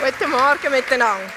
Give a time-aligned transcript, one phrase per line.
[0.00, 1.30] Guten Morgen miteinander.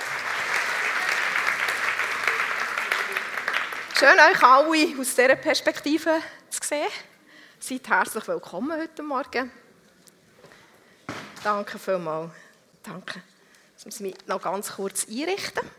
[3.94, 6.88] Schön, euch alle aus dieser Perspektive zu sehen.
[7.60, 9.52] Seid herzlich willkommen heute Morgen.
[11.44, 12.32] Danke vielmals.
[12.84, 13.22] Danke.
[13.74, 15.70] Jetzt muss ich mich noch ganz kurz einrichten.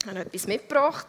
[0.00, 1.08] Ich habe etwas mitgebracht.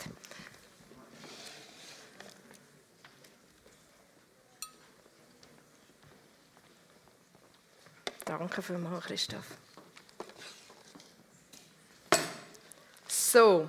[8.26, 9.46] Danke vielmals, Christoph.
[13.34, 13.68] So.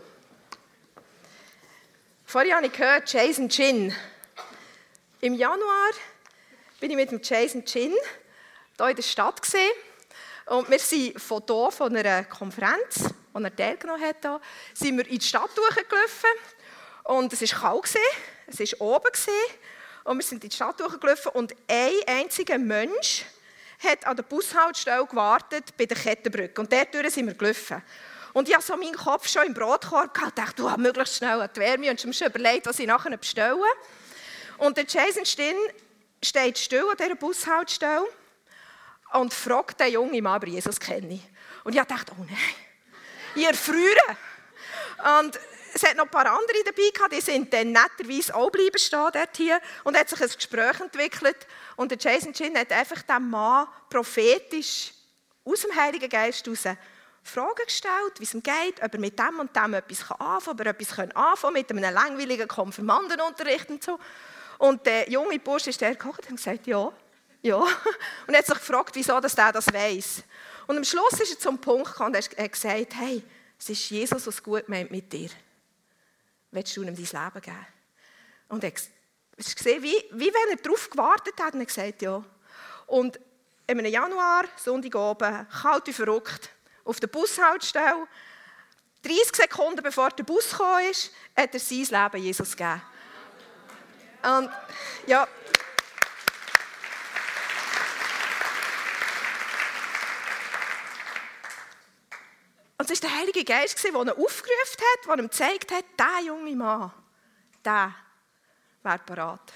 [2.27, 3.95] Vorher habe ich gehört, Jason Chin.
[5.23, 5.91] Im Januar
[6.79, 7.95] bin ich mit dem Jason Chin
[8.77, 9.73] hier in der Stadt gesehen
[10.45, 14.39] und wir sind von hier, von einer Konferenz, die er teilgenommen hat, hier,
[14.75, 16.31] sind wir in die Stadt durchgelaufen
[17.05, 17.97] und es war kalt,
[18.47, 19.13] es war oben
[20.05, 23.25] und wir sind in die Stadt durchgelaufen und ein einziger Mensch
[23.79, 27.83] hat an der Bushaltestelle gewartet bei der Kettenbrücke und dort sind wir gelaufen.
[28.35, 31.41] Und ich hatte so meinen Kopf schon im Brotkorb gehabt, dachte, du hast möglichst schnell
[31.41, 33.63] an die Wärme und schon überlegt, was ich nachher bestelle.
[34.59, 35.57] Und der Jason Stinn
[36.21, 38.05] steht still an dieser Bushaltestelle
[39.13, 41.21] und fragt den jungen Mann, ob Jesus kenne.
[41.63, 42.37] Und ich dachte, oh nein,
[43.37, 44.17] ich erfriere.
[45.23, 45.39] Und
[45.73, 49.11] es hat noch ein paar andere dabei gehabt, die sind dann netterweise auch bleiben stehen
[49.13, 51.47] dort hier und hat sich ein Gespräch entwickelt.
[51.77, 54.93] Und der Jason Chin hat einfach dem Mann prophetisch
[55.45, 56.77] aus dem Heiligen Geist heraus
[57.25, 60.53] Fragen gestellt, wie es ihm geht, ob er mit dem und dem etwas anfangen kann,
[60.53, 63.99] ob er etwas anfangen kann, mit einem langweiligen Konfirmandenunterricht und so.
[64.59, 66.93] Und der junge Bursch ist der gekocht und gesagt, ja,
[67.43, 67.57] ja.
[68.27, 70.23] Und er hat sich gefragt, wieso dass der das weiß.
[70.67, 73.23] Und am Schluss ist er zum Punkt gekommen und hat gesagt, hey,
[73.59, 75.29] es ist Jesus, was gut meint mit dir.
[76.51, 77.67] Willst du ihm dein Leben geben?
[78.49, 82.25] Und er hat gesehen, wie, wie wenn er darauf gewartet hat und er gesagt, ja.
[82.87, 83.21] Und
[83.67, 86.51] im Januar, Sonntag oben, kalt wie verrückt,
[86.85, 88.07] auf der Bushaltestelle.
[89.03, 92.83] 30 Sekunden bevor der Bus gekommen ist, hat er sein Leben Jesus gegeben.
[94.23, 94.51] Und
[95.07, 95.29] ja.
[102.79, 106.27] Und es war der Heilige Geist, der ihn aufgerufen hat, der ihm gezeigt hat, dieser
[106.27, 106.93] junge Mann,
[107.65, 107.95] der
[108.83, 109.53] wäre parat.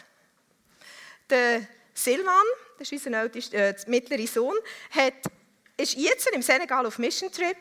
[1.30, 2.34] Der Silvan,
[2.78, 4.56] das ist unser ältester, äh, mittlerer Sohn,
[4.90, 5.14] hat
[5.78, 7.56] ist jetzt im Senegal auf Mission Trip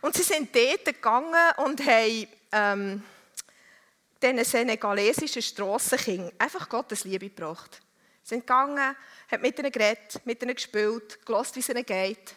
[0.00, 3.02] und sie sind dort gegangen und haben ähm,
[4.22, 7.82] diesen senegalesischen Strassenkindern einfach Gottes Liebe gebracht.
[8.22, 8.96] Sie sind gegangen,
[9.30, 12.34] haben mit ihnen geredet, mit ihnen gespielt, gehört, wie es ihnen geht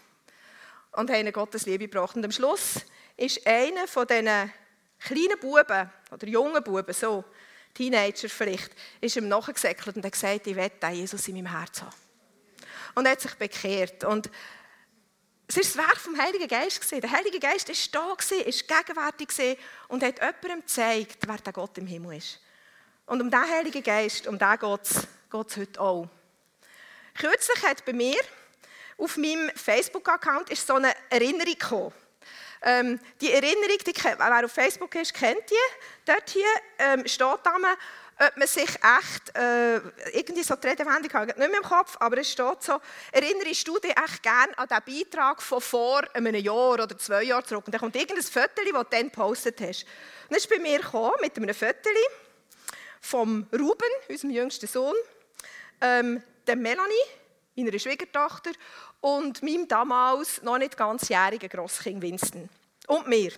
[0.91, 2.17] und haben ihnen Gottes Liebe gebracht.
[2.17, 2.81] Und am Schluss
[3.15, 4.51] ist einer von diesen
[4.99, 7.23] kleinen Buben oder jungen Buben, so
[7.73, 11.95] Teenager vielleicht, ist ihm nachgesäckelt und hat gesagt, ich will Jesus in meinem Herzen haben.
[12.95, 14.03] Und er hat sich bekehrt.
[14.03, 14.29] Und
[15.47, 16.91] es war das Werk vom Heiligen Geist.
[16.91, 21.87] Der Heilige Geist ist da, ist gegenwärtig und hat jemandem gezeigt, wer der Gott im
[21.87, 22.41] Himmel ist.
[23.05, 24.81] Und um diesen Heiligen Geist, um den geht
[25.47, 26.09] es heute auch.
[27.13, 28.19] Kürzlich hat bei mir
[28.97, 31.93] auf meinem Facebook-Account so eine Erinnerung gekommen.
[32.61, 35.55] Ähm, die Erinnerung, die, wer auf Facebook ist, kennt die.
[36.05, 36.45] Dort hier
[36.79, 37.55] ähm, steht da,
[38.19, 39.77] ob man sich echt, äh,
[40.13, 42.79] irgendwie so die Redewendung habe ich nicht mehr im Kopf, aber es steht so,
[43.11, 47.45] erinnerst du dich echt gerne an den Beitrag von vor einem Jahr oder zwei Jahren
[47.45, 47.67] zurück?
[47.67, 49.83] Und dann kommt irgendein Foto, das du dann gepostet hast.
[49.83, 51.89] Und dann ist bei mir gekommen, mit einem Foto
[53.01, 54.95] vom Ruben, unserem jüngsten Sohn,
[55.81, 56.93] ähm, der Melanie,
[57.55, 58.51] meiner Schwiegertochter,
[58.99, 62.49] und meinem damals noch nicht ganzjährigen Grosskind Winston.
[62.87, 63.31] Und mir.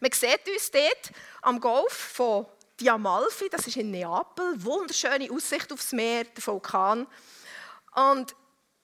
[0.00, 1.12] Man sieht uns dort
[1.42, 2.46] am Golf von
[2.82, 7.06] die Amalfi, das ist in Neapel, wunderschöne Aussicht aufs Meer, der Vulkan.
[7.94, 8.34] Und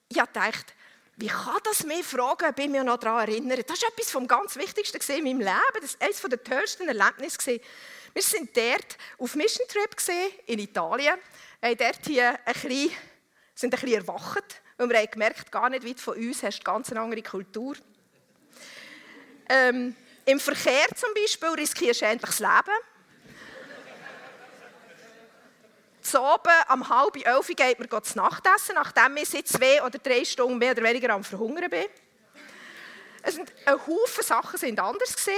[0.07, 0.73] ich dachte,
[1.17, 3.63] wie kann das mich fragen, ich mich noch daran erinnere?
[3.63, 5.81] Das war etwas vom ganz Wichtigsten in meinem Leben.
[5.81, 7.59] Das war eines der tollsten Erlebnisse.
[8.13, 9.93] Wir sind dort auf Mission Trip
[10.45, 11.15] in Italien.
[11.61, 12.91] Wir dort hier ein bisschen,
[13.53, 16.63] sind ein bisschen erwacht, weil wir haben gemerkt, gar nicht weit von uns hast du
[16.63, 17.75] ganz eine andere Kultur.
[19.49, 19.93] Ähm,
[20.25, 22.77] Im Verkehr zum Beispiel riskierst du endlich das Leben.
[26.09, 30.25] Zu oben, am halb elf geht man zu Nachtessen, nachdem ich seit zwei oder drei
[30.25, 31.85] Stunden mehr oder weniger am Verhungern bin.
[33.21, 35.35] Es sind ein Haufen Sachen sind anders gesehen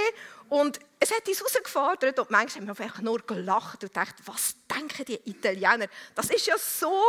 [0.48, 4.54] und es hat uns herausgefordert und manchmal haben wir einfach nur gelacht und gedacht, was
[4.72, 5.88] denken die Italiener?
[6.14, 7.02] Das ist ja so,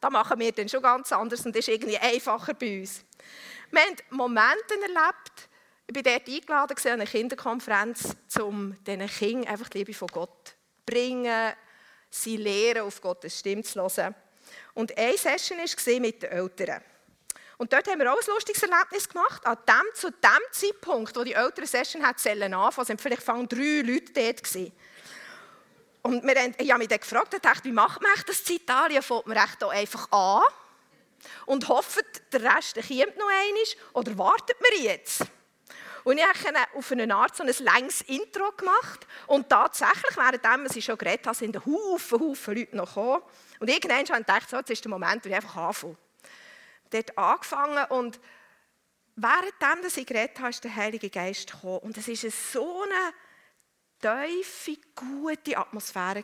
[0.00, 3.04] da machen wir dann schon ganz anders und das ist irgendwie einfacher bei uns.
[3.70, 5.48] Wir haben Momente erlebt,
[5.86, 10.48] ich bin dort eingeladen an einer Kinderkonferenz, um diesen Kindern einfach die Liebe von Gott
[10.48, 10.54] zu
[10.86, 11.52] bringen,
[12.14, 14.14] sie lehren, auf Gottes Stimme zu hören.
[14.74, 16.82] Und eine Session war mit den Eltern.
[17.56, 19.46] Und dort haben wir auch ein lustiges Erlebnis gemacht.
[19.46, 24.12] An dem, zu dem Zeitpunkt, wo die ältere Session hat anfangen, sind vielleicht drei Leute
[24.12, 24.72] dort gewesen.
[26.02, 29.02] Und wir haben, ich habe mich dann gefragt, dachte, wie macht man das in Italien?
[29.02, 30.42] Fängt man echt einfach an
[31.46, 33.62] und hofft, der Rest kommt noch einmal
[33.94, 35.24] oder wartet man jetzt?
[36.04, 39.06] Und ich habe auf eine Art so ein längs Intro gemacht.
[39.26, 43.22] Und tatsächlich, während ich schon geredet habe, sind Haufen, Haufen Leute noch gekommen.
[43.58, 45.96] Und irgendwann habe ich gedacht, so, jetzt ist der Moment, wo ich einfach anfange.
[46.90, 48.20] Dort angefangen und
[49.16, 51.78] während ich geredet habe, ist der Heilige Geist gekommen.
[51.78, 56.22] Und es war so eine tiefe, gute Atmosphäre.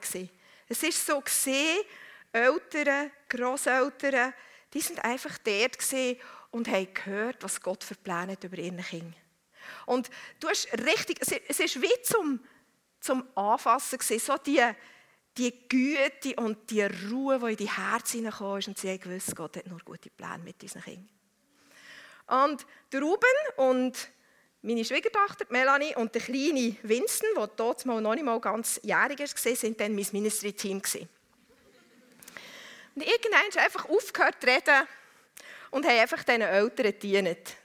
[0.69, 1.81] Es ist so gesehen,
[2.32, 4.35] Eltern, Grosseltern,
[4.73, 5.79] die sind einfach dort
[6.50, 9.17] und haben gehört, was Gott für Pläne über ihre Kinder.
[9.87, 12.40] Und du hast richtig, es ist wie zum,
[13.00, 14.62] zum Anfassen gewesen, so die,
[15.37, 19.56] die Güte und die Ruhe, die in die Herzen hineinkam und sie haben gewusst, Gott
[19.56, 21.08] hat nur gute Pläne mit unseren Kindern.
[22.26, 23.26] Und der Ruben
[23.56, 24.11] und
[24.62, 29.56] meine Schwiegertochter Melanie und der kleine Winston, der dort noch nicht mal ganz jährig war,
[29.56, 30.82] sind dann mein Ministry-Team.
[32.94, 34.87] Und irgendwann haben einfach aufgehört zu reden
[35.70, 37.56] und haben einfach diesen Eltern gedient.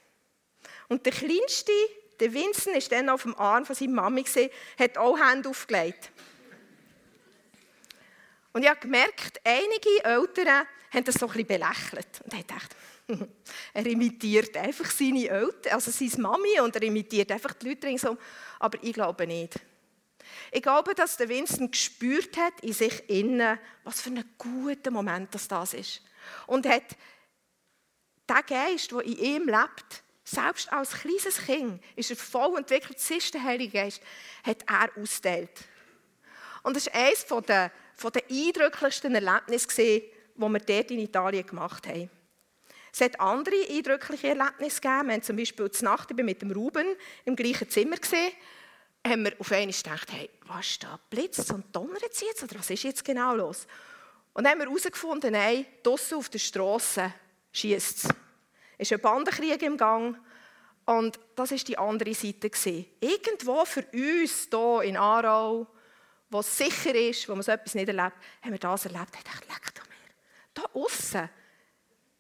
[0.88, 1.72] Und der Kleinste,
[2.20, 6.12] der Vincent, ist dann auf dem Arm von seiner Mami, gewesen, hat auch Hände aufgelegt.
[8.54, 12.22] Und ich habe gemerkt, einige Eltern haben das so ein belächelt.
[12.24, 12.76] Und ich dachte,
[13.74, 18.18] er imitiert einfach seine Eltern, also seine Mami, und er imitiert einfach die Leute ringsum.
[18.60, 19.60] Aber ich glaube nicht.
[20.52, 25.34] Ich glaube, dass der Vincent gespürt hat in sich innen, was für ein guter Moment
[25.36, 26.02] das, das ist.
[26.48, 26.96] Und hat
[28.28, 33.34] der Geist, der in ihm lebt, selbst als kleines Kind ist er voll entwickelt, ist
[33.34, 34.02] der Heilige Geist,
[34.44, 35.52] hat er ausgeteilt.
[36.64, 37.72] Und das war eines der,
[38.04, 42.10] der eindrücklichsten Erlebnisse, die wir dort in Italien gemacht haben.
[42.92, 45.08] Es hat andere eindrückliche Erlebnisse gegeben.
[45.08, 46.88] Wir haben zum Beispiel die Nacht mit dem Ruben
[47.26, 48.32] im gleichen Zimmer gesehen.
[49.06, 51.00] Haben wir auf einmal gedacht, hey, was ist da?
[51.10, 52.42] Blitzt und donnert jetzt?
[52.42, 53.68] Oder was ist jetzt genau los?
[54.34, 57.14] Und dann haben wir herausgefunden, nein, draussen auf der Straße
[57.52, 58.25] schießt es
[58.78, 60.18] ist ein Bandenkrieg im Gang.
[60.86, 62.50] Und das war die andere Seite.
[63.00, 65.68] Irgendwo für uns hier in Aarau,
[66.30, 69.16] wo es sicher ist, wo man so etwas nicht erlebt, haben wir das erlebt.
[69.18, 70.14] Ich dachte, leck doch mir.
[70.54, 71.30] Da außen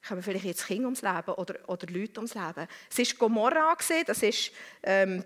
[0.08, 2.68] kommen vielleicht jetzt Kinder ums Leben oder, oder Leute ums Leben.
[2.90, 3.76] Es war Gomorra,
[4.06, 4.52] das ist
[4.84, 5.24] ähm,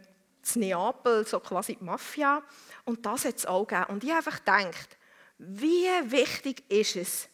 [0.56, 2.42] in Neapel, so quasi die Mafia.
[2.86, 3.88] Und das hat es auch gegeben.
[3.90, 4.98] Und ich habe einfach gedacht,
[5.38, 7.30] wie wichtig ist es,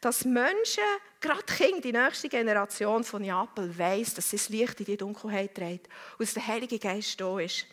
[0.00, 0.84] dass Menschen,
[1.20, 5.54] gerade Kinder, die nächste Generation von Neapel, weiss, dass sie das Licht in die Dunkelheit
[5.54, 5.88] trägt
[6.18, 7.66] und dass der Heilige Geist da ist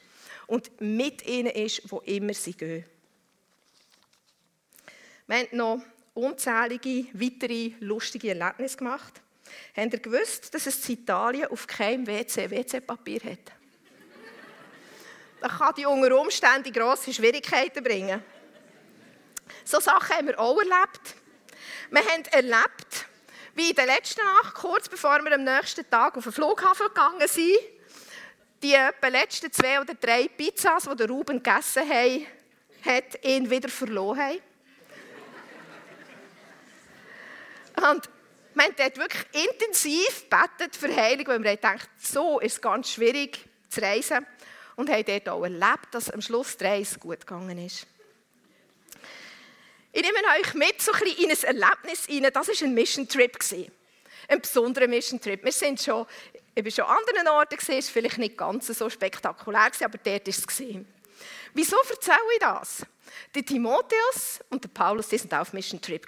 [0.47, 2.85] und mit ihnen ist, wo immer sie gehen.
[5.27, 5.81] Wir haben noch
[6.13, 9.21] unzählige weitere lustige Erlebnisse gemacht.
[9.75, 13.51] Habt ihr gewusst, dass es in Italien auf keinem WC WC-Papier hat?
[15.41, 18.23] Das kann die unter Umständen grosse Schwierigkeiten bringen.
[19.65, 21.15] So Sachen haben wir auch erlebt.
[21.93, 23.05] Wir haben erlebt,
[23.53, 27.27] wie in der letzten Nacht, kurz bevor wir am nächsten Tag auf den Flughafen gegangen
[27.27, 27.59] sind,
[28.63, 28.75] die
[29.11, 32.25] letzten zwei oder drei Pizzas, die der Ruben gegessen haben,
[32.83, 34.39] hat ihn wieder verloren haben.
[37.91, 38.09] Und
[38.55, 42.89] wir haben dort wirklich intensiv gebetet für Heilung, weil wir gedacht so ist es ganz
[42.89, 43.37] schwierig
[43.69, 44.25] zu reisen.
[44.77, 47.85] Und haben dort auch erlebt, dass am Schluss die Reise gut gegangen ist.
[49.95, 52.27] Ich nehme euch mit so ein in ein Erlebnis rein.
[52.33, 53.37] Das war ein Mission Trip.
[54.27, 55.43] Ein besonderer Mission Trip.
[55.43, 56.07] Wir sind schon,
[56.55, 60.07] ich war schon an anderen Orten, es war vielleicht nicht ganz so spektakulär, aber dort
[60.07, 60.85] war es.
[61.53, 62.83] Wieso erzähle ich das?
[63.35, 66.07] Der Timotheus und der Paulus die auch auf Mission Trip.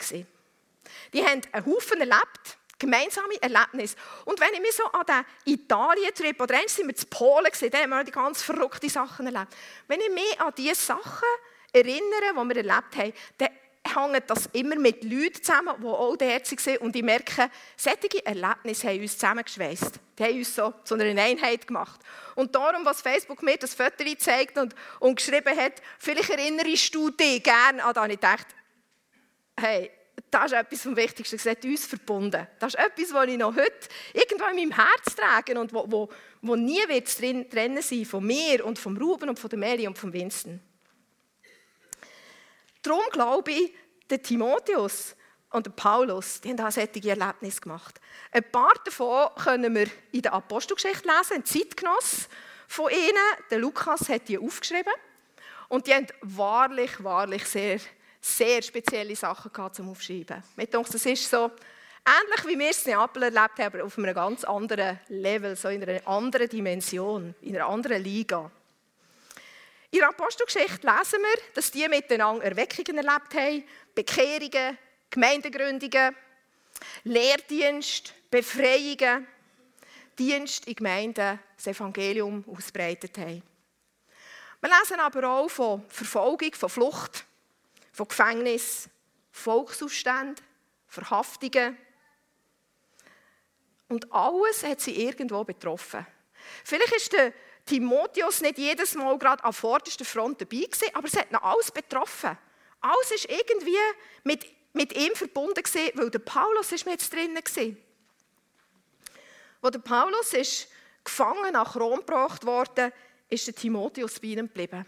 [1.14, 3.98] Die haben einen Haufen erlebt, gemeinsame Erlebnisse.
[4.26, 7.78] Und wenn ich mich so an den Italien-Trip, oder eins sind wir zu Polen, da
[7.78, 9.56] haben wir die ganz verrückten Sachen erlebt.
[9.88, 11.30] Wenn ich mich an diese Sachen
[11.72, 13.50] erinnere, die wir erlebt haben, dann
[13.94, 16.78] hängt das immer mit Leuten zusammen, die auch dort waren.
[16.78, 20.00] Und ich merke, solche Erlebnisse haben uns zusammengeschweißt.
[20.18, 22.00] Die haben uns so zu einer Einheit gemacht.
[22.36, 27.10] Und darum, was Facebook mir das Foto zeigt und, und geschrieben hat, vielleicht erinnerst du
[27.10, 28.10] dich gerne an das.
[28.10, 28.56] Ich dachte,
[29.60, 29.92] hey,
[30.32, 31.36] das ist etwas vom Wichtigsten.
[31.36, 32.48] Es hat uns verbunden.
[32.60, 36.10] Das ist etwas, was ich noch heute irgendwo in meinem Herz trage und wo, wo,
[36.42, 39.88] wo nie wird drin, trennen sein von mir und vom Ruben und von der Mary
[39.88, 40.60] und von Winston.
[42.86, 43.74] Darum glaube ich,
[44.10, 45.16] der Timotheus
[45.52, 48.00] und der Paulus, die haben auch solche Erlebnisse gemacht.
[48.32, 52.28] Ein paar davon können wir in der Apostelgeschichte lesen, ein Zeitgenoss
[52.68, 54.94] von ihnen, der Lukas, hat die aufgeschrieben.
[55.70, 57.80] Und die haben wahrlich, wahrlich sehr,
[58.22, 60.44] sehr spezielle Sachen gehabt zum Aufschreiben.
[60.58, 61.52] Ich denke, das ist so
[62.08, 65.70] Ähnlich wie wir es in Neapel erlebt haben, aber auf einem ganz anderen Level, so
[65.70, 68.52] in einer anderen Dimension, in einer anderen Liga.
[69.96, 73.64] In der Apostelgeschichte lesen wir, dass die miteinander Erweckungen erlebt haben,
[73.96, 74.78] Bekehrungen,
[75.10, 76.14] Gemeindegründungen,
[77.06, 79.26] Lehrdienst, Befreiungen,
[80.20, 83.42] Dienst in Gemeinden das Evangelium ausbreitet haben.
[84.60, 87.24] Wir lesen aber auch von Verfolgung, von Flucht,
[87.94, 88.90] von Gefängnis,
[89.32, 90.44] Volksausständen,
[90.90, 91.78] Verhaftungen.
[93.88, 96.06] Und alles hat sie irgendwo betroffen.
[96.66, 97.32] Vielleicht ist der
[97.66, 101.72] Timotheus nicht jedes Mal gerade an vorderster Front dabei gewesen, aber es hat noch alles
[101.72, 102.38] betroffen.
[102.82, 103.78] Alles ist irgendwie
[104.24, 107.76] mit, mit ihm verbunden gewesen, weil der Paulus ist mit drinnen war.
[109.62, 110.68] Wo der Paulus ist
[111.04, 112.94] gefangen nach Rom gebracht wurde,
[113.30, 114.86] ist der Timotheus bei ihm geblieben.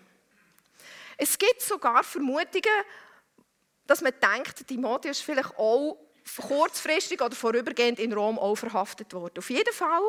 [1.18, 2.84] Es gibt sogar Vermutungen,
[3.88, 5.98] dass man denkt, Timotheus vielleicht auch
[6.36, 9.40] kurzfristig oder vorübergehend in Rom auch verhaftet worden.
[9.40, 10.04] Auf jeden Fall,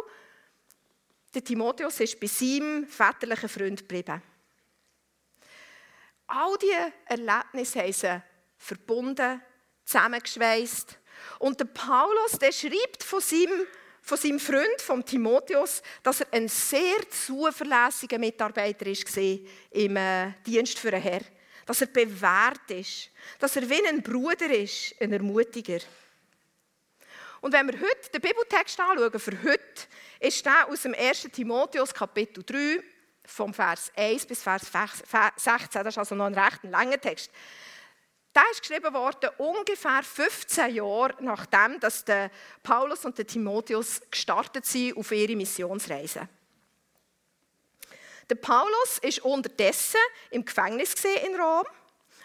[1.35, 4.23] der Timotheus ist bei seinem väterlichen Freund geblieben.
[6.27, 8.23] All diese Erlebnisse haben sie
[8.59, 9.41] verbunden,
[9.85, 10.99] zusammengeschweißt.
[11.39, 13.67] Und der Paulus, der schreibt von seinem,
[14.03, 19.39] von seinem Freund, von Timotheus, dass er ein sehr zuverlässiger Mitarbeiter war
[19.71, 21.25] im äh, Dienst für den Herrn.
[21.65, 23.11] Dass er bewährt ist.
[23.39, 25.81] Dass er wie ein Bruder ist, ein Ermutiger.
[27.41, 29.83] Und wenn wir heute den Bibeltext anschauen, für heute,
[30.21, 31.29] ist der aus dem 1.
[31.33, 32.83] Timotheus Kapitel 3,
[33.25, 35.85] vom Vers 1 bis Vers 16.
[35.85, 37.31] Das ist also noch ein recht langer Text.
[38.35, 42.31] Der ist geschrieben worden ungefähr 15 Jahre nachdem, dass der
[42.63, 46.29] Paulus und der Timotheus gestartet sind auf ihre Missionsreise.
[48.31, 51.65] Der Paulus ist unterdessen im Gefängnis in Rom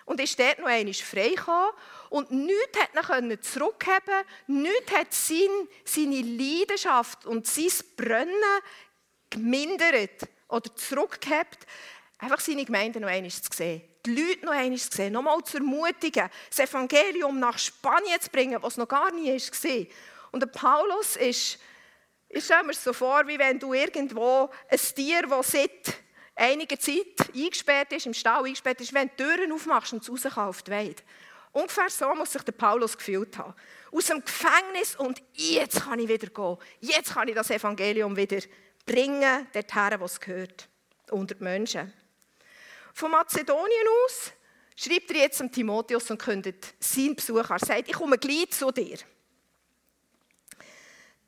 [0.05, 1.71] und ist dort noch einmal frei gekommen
[2.09, 8.61] und nichts hat ihn zurückheben, nichts hat sein, seine Leidenschaft und sein Brennen
[9.29, 11.65] gemindert oder zurückgehabt,
[12.19, 13.81] einfach seine Gemeinde noch einmal zu sehen.
[14.05, 18.61] Die Leute noch einmal zu sehen, nochmal zu ermutigen, das Evangelium nach Spanien zu bringen,
[18.61, 19.85] was noch gar nie war.
[20.31, 21.57] Und der Paulus ist,
[22.27, 26.02] ich stelle mir so vor, wie wenn du irgendwo ein Tier, das seit
[26.35, 30.33] einiger Zeit eingesperrt ist, im Stall eingesperrt ist, wenn du Türen aufmachst und es raus
[30.33, 31.03] kann auf die Welt.
[31.51, 33.53] Ungefähr so muss sich der Paulus gefühlt haben.
[33.91, 36.57] Aus dem Gefängnis und jetzt kann ich wieder gehen.
[36.79, 38.39] Jetzt kann ich das Evangelium wieder
[38.85, 40.67] bringen, dorthin, wo es gehört,
[41.11, 41.93] unter die Menschen.
[42.93, 44.31] Von Mazedonien aus
[44.75, 47.59] schreibt er jetzt an Timotheus und kündet seinen Besuch an.
[47.61, 48.97] Er sagt, ich komme gleich zu dir.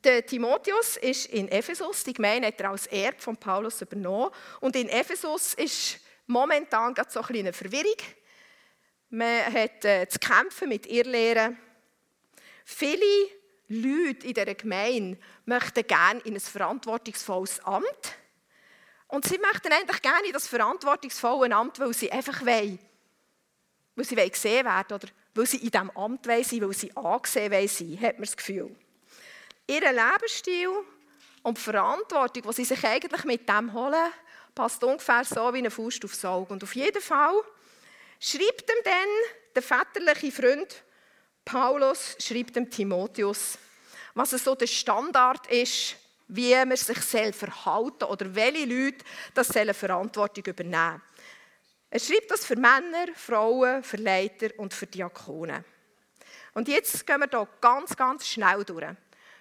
[0.06, 4.30] Der Timotheus ist in Ephesus, die Gemeinde hat er als Erb von Paulus übernommen.
[4.60, 5.98] Und in Ephesus ist
[6.28, 7.96] momentan gerade so eine Verwirrung.
[9.10, 11.58] Man hat äh, zu kämpfen mit Irrlehren.
[12.64, 13.04] Viele
[13.66, 18.16] Leute in dieser Gemeinde möchten gerne in ein verantwortungsvolles Amt.
[19.08, 22.78] Und sie möchten eigentlich gerne in das verantwortungsvolle Amt, weil sie einfach wollen.
[23.96, 27.50] Weil sie gesehen werden oder weil sie in diesem Amt wollen sein, weil sie angesehen
[27.50, 28.76] wollen sein, hat man das Gefühl.
[29.68, 30.70] Ihr Lebensstil
[31.42, 34.12] und die Verantwortung, die sie sich eigentlich mit dem holen,
[34.54, 36.52] passt ungefähr so wie eine Faust aufs Auge.
[36.52, 37.34] Und auf jeden Fall
[38.20, 39.08] schreibt ihm dann
[39.54, 40.82] der väterliche Freund
[41.44, 43.58] Paulus, schreibt dem Timotheus,
[44.14, 45.96] was so der Standard ist,
[46.28, 49.04] wie man sich verhalten soll oder welche Leute
[49.34, 51.00] das Verantwortung übernehmen
[51.90, 55.64] Er schreibt das für Männer, Frauen, für Leiter und für Diakonen.
[56.54, 58.86] Und jetzt gehen wir hier ganz, ganz schnell durch.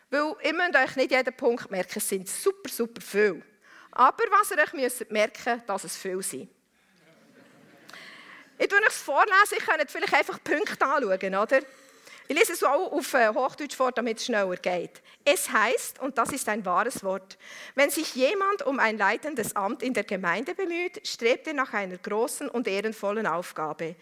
[0.09, 3.43] Weil ihr müsst euch nicht jeden Punkt merken, es sind super, super viel.
[3.91, 6.49] Aber was ihr euch müsst merken dass es viel sind.
[8.57, 11.59] Ich lese euch das vorlesen, ich könnte vielleicht einfach Punkte anschauen, oder?
[12.27, 15.01] Ich lese es auch auf äh, Hochdeutsch vor, damit es schneller geht.
[15.23, 17.37] Es heißt, und das ist ein wahres Wort,
[17.75, 21.97] wenn sich jemand um ein leitendes Amt in der Gemeinde bemüht, strebt er nach einer
[21.97, 23.95] großen und ehrenvollen Aufgabe.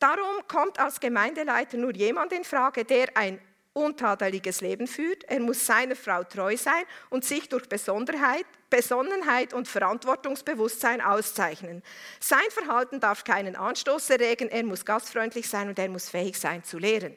[0.00, 3.38] Darum kommt als Gemeindeleiter nur jemand in Frage, der ein
[3.72, 5.24] untadeliges Leben führt.
[5.24, 11.82] Er muss seiner Frau treu sein und sich durch Besonderheit, Besonnenheit und Verantwortungsbewusstsein auszeichnen.
[12.18, 16.64] Sein Verhalten darf keinen Anstoß erregen, er muss gastfreundlich sein und er muss fähig sein
[16.64, 17.14] zu lehren.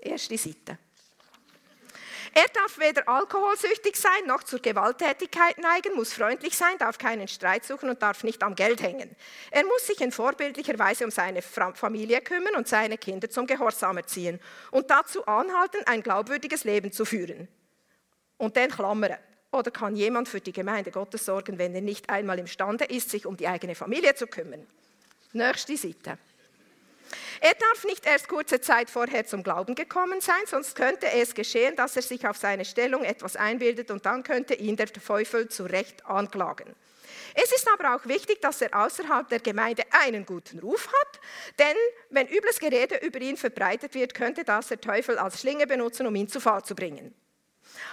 [0.00, 0.78] Erste Seite.
[2.36, 7.64] Er darf weder alkoholsüchtig sein noch zur Gewalttätigkeit neigen, muss freundlich sein, darf keinen Streit
[7.64, 9.14] suchen und darf nicht am Geld hängen.
[9.52, 13.98] Er muss sich in vorbildlicher Weise um seine Familie kümmern und seine Kinder zum Gehorsam
[13.98, 14.40] erziehen
[14.72, 17.46] und dazu anhalten, ein glaubwürdiges Leben zu führen.
[18.36, 19.16] Und dann Klammern.
[19.52, 23.26] Oder kann jemand für die Gemeinde Gottes sorgen, wenn er nicht einmal imstande ist, sich
[23.26, 24.66] um die eigene Familie zu kümmern?
[25.32, 26.18] Nächste Seite.
[27.44, 31.76] Er darf nicht erst kurze Zeit vorher zum Glauben gekommen sein, sonst könnte es geschehen,
[31.76, 35.64] dass er sich auf seine Stellung etwas einbildet und dann könnte ihn der Teufel zu
[35.64, 36.74] Recht anklagen.
[37.34, 41.20] Es ist aber auch wichtig, dass er außerhalb der Gemeinde einen guten Ruf hat,
[41.58, 41.76] denn
[42.08, 46.14] wenn übles Gerede über ihn verbreitet wird, könnte das der Teufel als Schlinge benutzen, um
[46.14, 47.14] ihn zu Fall zu bringen.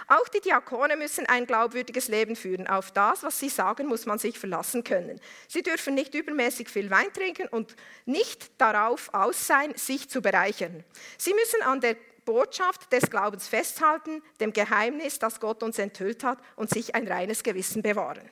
[0.08, 2.66] Auch die Diakone müssen ein glaubwürdiges Leben führen.
[2.66, 5.20] Auf das, was sie sagen, muss man sich verlassen können.
[5.48, 7.74] Sie dürfen nicht übermäßig viel Wein trinken und
[8.04, 10.84] nicht darauf aus sein, sich zu bereichern.
[11.18, 16.38] Sie müssen an der Botschaft des Glaubens festhalten, dem Geheimnis, das Gott uns enthüllt hat,
[16.56, 18.28] und sich ein reines Gewissen bewahren.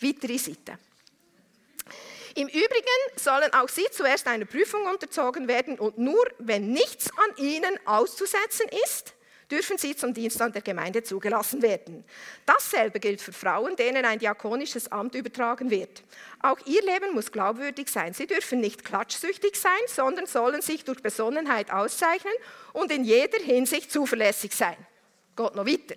[0.00, 0.78] Weitere Seite.
[2.34, 7.36] Im Übrigen sollen auch sie zuerst einer Prüfung unterzogen werden und nur wenn nichts an
[7.36, 9.14] ihnen auszusetzen ist,
[9.52, 12.04] dürfen sie zum Dienst an der Gemeinde zugelassen werden.
[12.46, 16.02] Dasselbe gilt für Frauen, denen ein diakonisches Amt übertragen wird.
[16.40, 18.14] Auch ihr Leben muss glaubwürdig sein.
[18.14, 22.32] Sie dürfen nicht klatschsüchtig sein, sondern sollen sich durch Besonnenheit auszeichnen
[22.72, 24.76] und in jeder Hinsicht zuverlässig sein.
[25.36, 25.96] Gott noch weiter.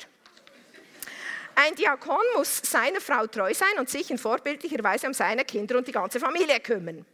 [1.58, 5.78] Ein Diakon muss seiner Frau treu sein und sich in vorbildlicher Weise um seine Kinder
[5.78, 7.06] und die ganze Familie kümmern.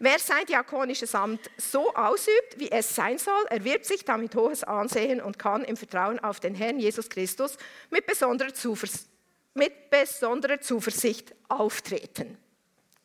[0.00, 5.20] Wer sein diakonisches Amt so ausübt, wie es sein soll, erwirbt sich damit hohes Ansehen
[5.20, 7.56] und kann im Vertrauen auf den Herrn Jesus Christus
[7.90, 9.06] mit besonderer, Zuvers
[9.54, 12.36] mit besonderer Zuversicht auftreten.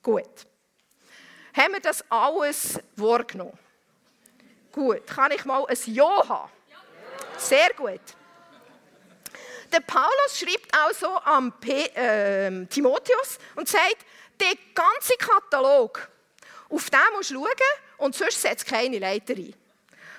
[0.01, 0.47] Gut.
[1.53, 3.57] Haben wir das alles wahrgenommen?
[4.71, 5.05] Gut.
[5.05, 6.51] Kann ich mal ein Ja haben?
[7.37, 8.01] Sehr gut.
[9.71, 13.97] Der Paulus schreibt also am P äh, Timotheus und sagt,
[14.39, 16.09] der ganze Katalog,
[16.69, 17.47] auf den musst du schauen
[17.97, 19.53] und sonst setzt keine Leiter ein.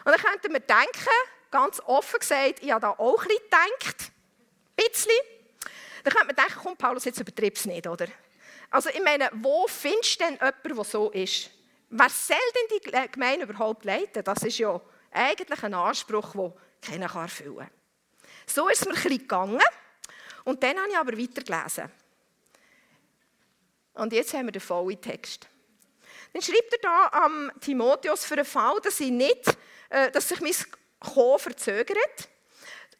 [0.05, 1.11] Und dann könnte man denken,
[1.51, 4.13] ganz offen gesagt, ich habe da auch ein bisschen gedacht,
[4.77, 5.13] ein bisschen.
[6.05, 8.07] Dann könnte man denken, komm Paulus, jetzt übertreib es nicht, oder?
[8.71, 11.51] Also ich meine, wo findest du denn jemanden, der so ist?
[11.91, 14.23] Wer soll denn die Gemeinde überhaupt leiten?
[14.23, 14.81] Das ist ja
[15.11, 17.80] eigentlich ein Anspruch, den keiner erfüllen kann.
[18.55, 19.61] So ist es mir ein gegangen.
[20.45, 21.91] Und dann habe ich aber weitergelesen.
[23.95, 25.49] Und jetzt haben wir den vollen Text.
[26.33, 29.57] Dann schreibt er da am Timotheus für den Fall, dass, ich nicht,
[29.89, 30.55] äh, dass sich mein
[30.99, 32.29] Kommen verzögert.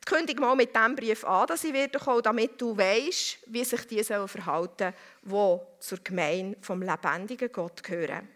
[0.05, 3.87] Kündige mal mit diesem Brief an, dass ich werde kommen, damit du weißt, wie sich
[3.87, 8.29] die verhalten sollen, die zur Gemeinde vom lebendigen Gott gehören.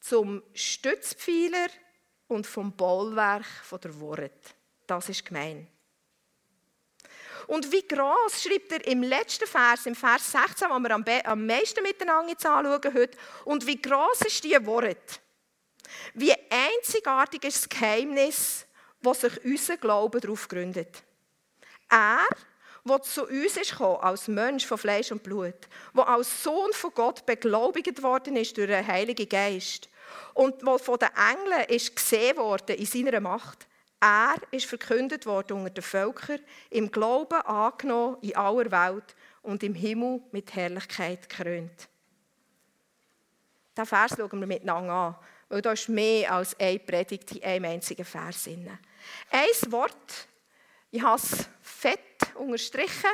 [0.00, 1.68] Zum Stützpfeiler
[2.28, 3.46] und vom Bollwerk
[3.82, 4.55] der Wort.
[4.86, 5.68] Das ist gemein.
[7.46, 11.46] Und wie groß schreibt er im letzten Vers, im Vers 16, wo wir am, am
[11.46, 15.20] meisten miteinander anschauen heute, und wie groß ist die Wort?
[16.14, 18.66] Wie einzigartig ist das Geheimnis,
[19.00, 21.02] wo sich unser Glaube darauf gründet.
[21.88, 22.26] Er,
[22.84, 25.54] der zu uns ist gekommen, als Mensch von Fleisch und Blut,
[25.94, 29.88] der als Sohn von Gott beglaubigt worden ist durch den Heiligen Geist
[30.34, 33.66] und der von den Engeln ist gesehen worden in seiner Macht,
[34.00, 39.74] er ist verkündet worden unter den Völkern, im Glauben angenommen in aller Welt und im
[39.74, 41.88] Himmel mit Herrlichkeit gekrönt.
[43.76, 45.16] Diesen Vers schauen wir miteinander an,
[45.48, 48.48] weil da ist mehr als eine Predigt in einem einzigen Vers.
[48.48, 50.28] Ein Wort,
[50.90, 52.00] ich habe es fett
[52.34, 53.10] unterstrichen,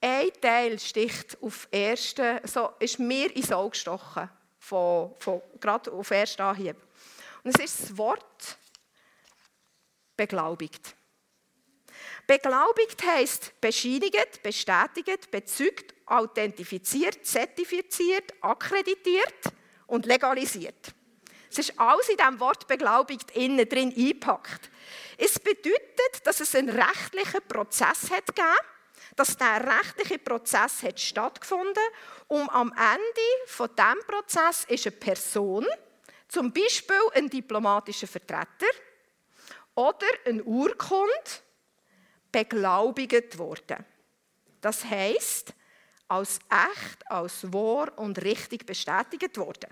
[0.00, 6.10] ein Teil sticht auf erste, so ist mir ins Auge gestochen, von, von, gerade auf
[6.10, 6.76] ersten Anhieb.
[7.44, 8.58] Und es ist das Wort
[10.20, 10.94] beglaubigt.
[12.26, 19.44] Beglaubigt heißt bescheinigt, bestätigt, bezeugt, authentifiziert, zertifiziert, akkreditiert
[19.86, 20.92] und legalisiert.
[21.50, 24.70] Es ist alles in diesem Wort beglaubigt innen drin eingepackt.
[25.16, 28.66] Es bedeutet, dass es einen rechtlichen Prozess hat gegeben,
[29.16, 31.82] dass der rechtliche Prozess hat stattgefunden
[32.28, 35.66] und am Ende von diesem Prozess ist eine Person,
[36.28, 38.68] zum Beispiel ein diplomatischer Vertreter,
[39.80, 41.30] oder eine Urkunde
[42.30, 43.84] beglaubigt worden.
[44.60, 45.54] Das heißt,
[46.06, 49.70] als echt, als wahr und richtig bestätigt worden.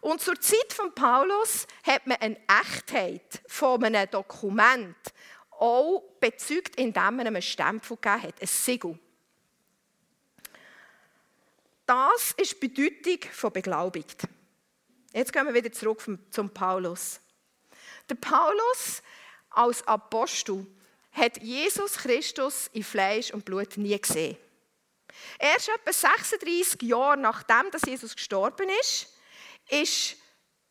[0.00, 4.96] Und zur Zeit von Paulus hat man eine Echtheit von einem Dokument
[5.50, 8.98] auch bezeugt, indem man einem Stempel gegeben hat, ein Siegel.
[11.86, 14.22] Das ist die Bedeutung von beglaubigt.
[15.12, 17.21] Jetzt gehen wir wieder zurück zum Paulus.
[18.08, 19.02] Der Paulus
[19.50, 20.66] als Apostel
[21.12, 24.36] hat Jesus Christus in Fleisch und Blut nie gesehen.
[25.38, 29.08] Erst etwa 36 Jahre nachdem dass Jesus gestorben ist,
[29.68, 30.16] ist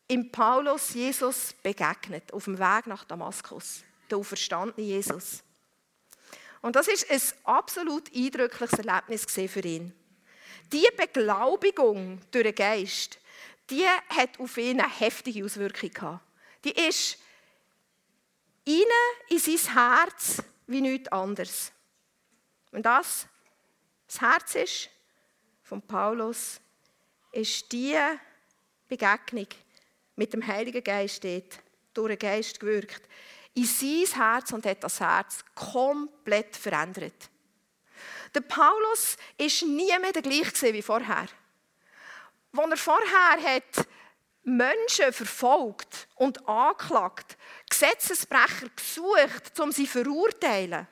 [0.08, 5.44] im Paulus Jesus begegnet auf dem Weg nach Damaskus, der auferstandene Jesus.
[6.62, 9.94] Und das ist ein absolut eindrückliches Erlebnis für ihn.
[10.72, 13.20] Die Beglaubigung durch den Geist
[13.72, 16.20] die hat auf ihn eine heftige Auswirkung gehabt.
[16.64, 17.18] Die ist
[18.68, 18.84] rein
[19.30, 21.72] in sein Herz wie nichts anderes.
[22.72, 23.28] Und das,
[24.08, 24.90] das Herz ist
[25.64, 26.60] von Paulus,
[27.32, 27.98] ist die
[28.88, 29.48] Begegnung
[30.16, 31.60] mit dem Heiligen Geist dort,
[31.94, 33.02] durch den Geist gewirkt,
[33.54, 37.30] in sein Herz und hat das Herz komplett verändert.
[38.34, 41.28] Der Paulus ist nie mehr der gleiche wie vorher.
[42.54, 43.88] Als er vorher hat
[44.44, 47.38] Menschen verfolgt und angeklagt,
[47.70, 50.88] Gesetzesbrecher gesucht, um sie zu verurteilen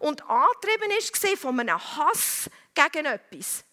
[0.00, 3.64] und angetrieben war von einem Hass gegen etwas,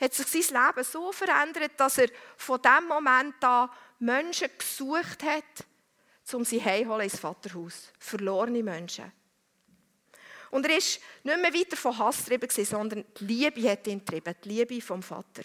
[0.00, 5.66] hat sich sein Leben so verändert, dass er von dem Moment an Menschen gesucht hat,
[6.32, 7.92] um sie heimholen ins Vaterhaus.
[7.98, 9.12] Verlorene Menschen.
[10.50, 14.34] Und er war nicht mehr weiter von Hass getrieben, sondern die Liebe hat ihn getrieben,
[14.44, 15.42] die Liebe vom Vater.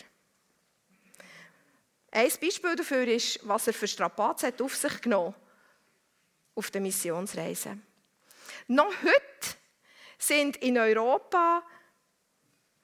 [2.15, 5.35] Ein Beispiel dafür ist, was er für Strapazen auf sich genommen
[6.55, 7.77] auf der Missionsreise.
[8.69, 9.57] Noch heute
[10.17, 11.61] sind in Europa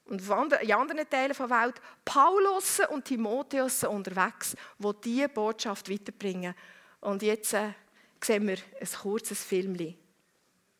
[0.03, 6.53] und in anderen Teilen der Welt Paulus und Timotheus unterwegs, die diese Botschaft weiterbringen.
[6.99, 7.71] Und jetzt äh,
[8.21, 9.95] sehen wir ein kurzes Film,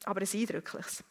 [0.04, 1.06] aber ein eindrückliches.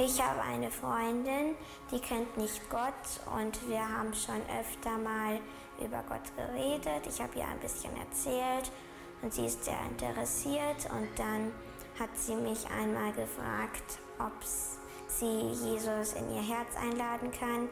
[0.00, 1.56] Ich habe eine Freundin,
[1.90, 2.92] die kennt nicht Gott
[3.36, 5.40] und wir haben schon öfter mal
[5.84, 7.04] über Gott geredet.
[7.08, 8.70] Ich habe ihr ein bisschen erzählt
[9.22, 11.52] und sie ist sehr interessiert und dann
[11.98, 14.32] hat sie mich einmal gefragt, ob
[15.08, 17.68] sie Jesus in ihr Herz einladen kann.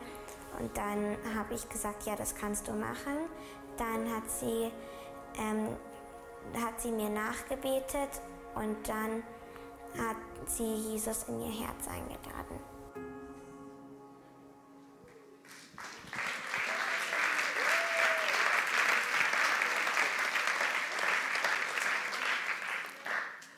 [0.59, 3.29] Und dann habe ich gesagt, ja, das kannst du machen.
[3.77, 4.73] Dann hat sie,
[5.39, 5.77] ähm,
[6.61, 8.21] hat sie mir nachgebetet
[8.57, 9.23] und dann
[9.99, 12.61] hat sie Jesus in ihr Herz eingeladen.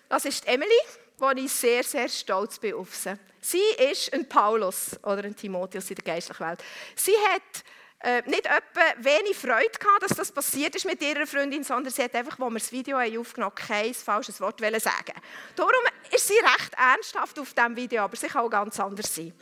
[0.08, 0.70] Das ist Emily,
[1.18, 3.14] wo ich sehr, sehr stolz bin auf sie.
[3.40, 6.64] Sie ist ein Paulus oder ein Timotheus in der geistlichen Welt.
[6.96, 7.64] Sie hat
[8.00, 12.02] äh, nicht etwa wenig Freude gehabt, dass das passiert ist mit ihrer Freundin, sondern sie
[12.02, 15.14] hat einfach, als wir das Video aufgenommen haben, kein falsches Wort sagen
[15.56, 15.72] Darum
[16.14, 19.32] ist sie recht ernsthaft auf diesem Video, aber sie kann auch ganz anders sein.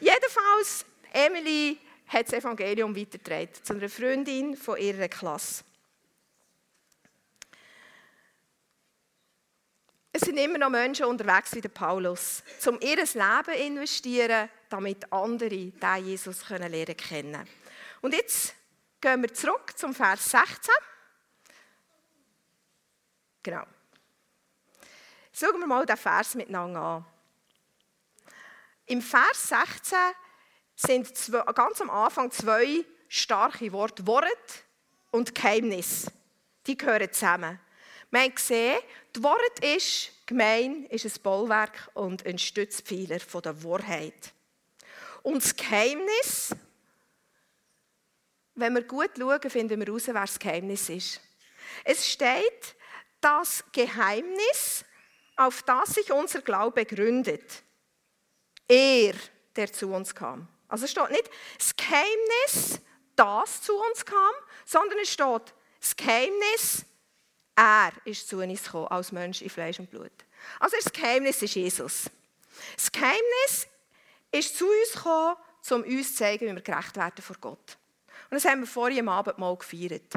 [0.00, 5.62] Jedenfalls, Emily hat das Evangelium weitergetragen zu einer Freundin von ihrer Klasse.
[10.14, 15.10] Es sind immer noch Menschen unterwegs wie der Paulus, um ihr Leben zu investieren, damit
[15.10, 17.48] andere den Jesus lernen können.
[18.02, 18.54] Und jetzt
[19.00, 20.74] gehen wir zurück zum Vers 16.
[23.42, 23.64] Genau.
[25.32, 27.06] Schauen wir mal den Vers miteinander an.
[28.86, 29.98] Im Vers 16
[30.74, 34.06] sind zwei, ganz am Anfang zwei starke Worte.
[34.06, 34.64] Wort
[35.12, 36.10] und Geheimnis.
[36.66, 37.60] Die gehören zusammen.
[38.10, 38.78] Wir haben gesehen,
[39.12, 44.32] das Wort ist, gemein ist ein Bollwerk und ein Stützpfeiler der Wahrheit.
[45.22, 46.54] Und das Geheimnis,
[48.54, 51.20] wenn wir gut schauen, finden wir heraus, wer das Geheimnis ist.
[51.84, 52.76] Es steht,
[53.20, 54.84] das Geheimnis,
[55.36, 57.62] auf das sich unser Glaube gründet.
[58.68, 59.14] Er,
[59.56, 60.48] der zu uns kam.
[60.68, 62.80] Also steht nicht das Geheimnis,
[63.16, 64.34] das zu uns kam,
[64.64, 66.84] sondern es steht das Geheimnis,
[67.54, 70.12] er ist zu uns gekommen, als Mensch in Fleisch und Blut.
[70.58, 72.04] Also das Geheimnis ist Jesus.
[72.76, 73.66] Das Geheimnis
[74.30, 75.36] ist zu uns gekommen,
[75.70, 77.76] um uns zu zeigen, wie wir gerecht werden vor Gott.
[78.32, 80.10] Und das haben wir vorhin am Abend mal gefeiert.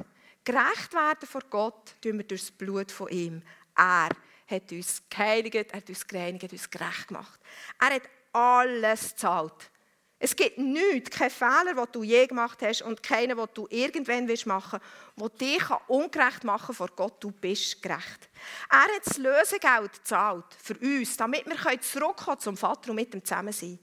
[0.45, 3.41] Gerecht werden vor Gott tun wir durch das Blut von ihm.
[3.75, 4.07] Er
[4.47, 7.37] hat uns geheiligt, er hat uns gereinigt, uns gerecht gemacht.
[7.77, 9.69] Er hat alles gezahlt.
[10.17, 14.27] Es gibt nichts, keinen Fehler, den du je gemacht hast und keinen, den du irgendwann
[14.45, 14.79] machen
[15.17, 17.21] willst, der dich ungerecht machen kann vor Gott.
[17.21, 18.29] Du bist gerecht.
[18.71, 23.25] Er hat das Lösegeld gezahlt für uns, damit wir zurückkommen zum Vater und mit ihm
[23.25, 23.77] zusammen sein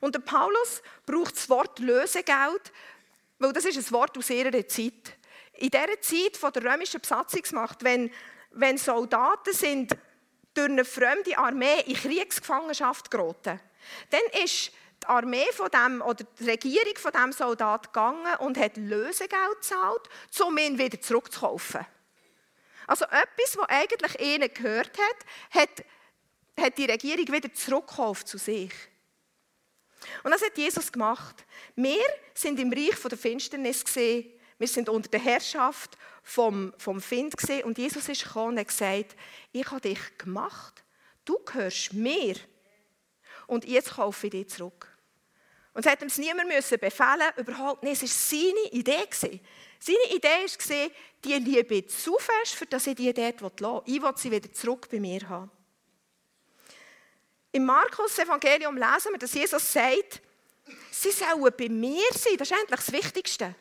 [0.00, 2.72] Und der Paulus braucht das Wort Lösegeld,
[3.38, 5.16] weil das ist ein Wort aus ihrer Zeit.
[5.54, 8.10] In dieser Zeit von der römischen Besatzungsmacht, wenn,
[8.50, 9.96] wenn Soldaten sind
[10.54, 13.60] durch eine fremde Armee in Kriegsgefangenschaft geraten,
[14.10, 14.72] dann ist
[15.02, 20.08] die Armee von dem, oder die Regierung von dem Soldat gegangen und hat Lösegeld gezahlt,
[20.44, 21.86] um ihn wieder zurückzukaufen.
[22.86, 25.84] Also etwas, was eigentlich ihnen gehört hat, hat,
[26.58, 28.72] hat die Regierung wieder zurückgekauft zu sich.
[30.22, 31.44] Und das hat Jesus gemacht.
[31.74, 32.04] Wir
[32.34, 34.32] sind im Reich der Finsternis gesehen.
[34.58, 37.64] Wir sind unter der Herrschaft vom, vom Find gesehen.
[37.64, 39.16] Und Jesus ist gekommen und hat gesagt,
[39.52, 40.84] ich habe dich gemacht.
[41.24, 42.36] Du gehörst mir.
[43.46, 44.96] Und jetzt kaufe ich dich zurück.
[45.72, 48.02] Und es hat ihm niemand müssen befehlen, überhaupt nicht.
[48.02, 49.06] Es war seine Idee.
[49.78, 50.90] Seine Idee war,
[51.22, 53.82] die Liebe zu fest, für dass ich die dort lassen.
[53.84, 55.50] Ich will sie wieder zurück bei mir haben.
[57.56, 60.20] Im Markus-Evangelium lesen wir, dass Jesus sagt,
[60.90, 62.36] sie sollen bei mir sein.
[62.36, 63.54] Das ist eigentlich das Wichtigste.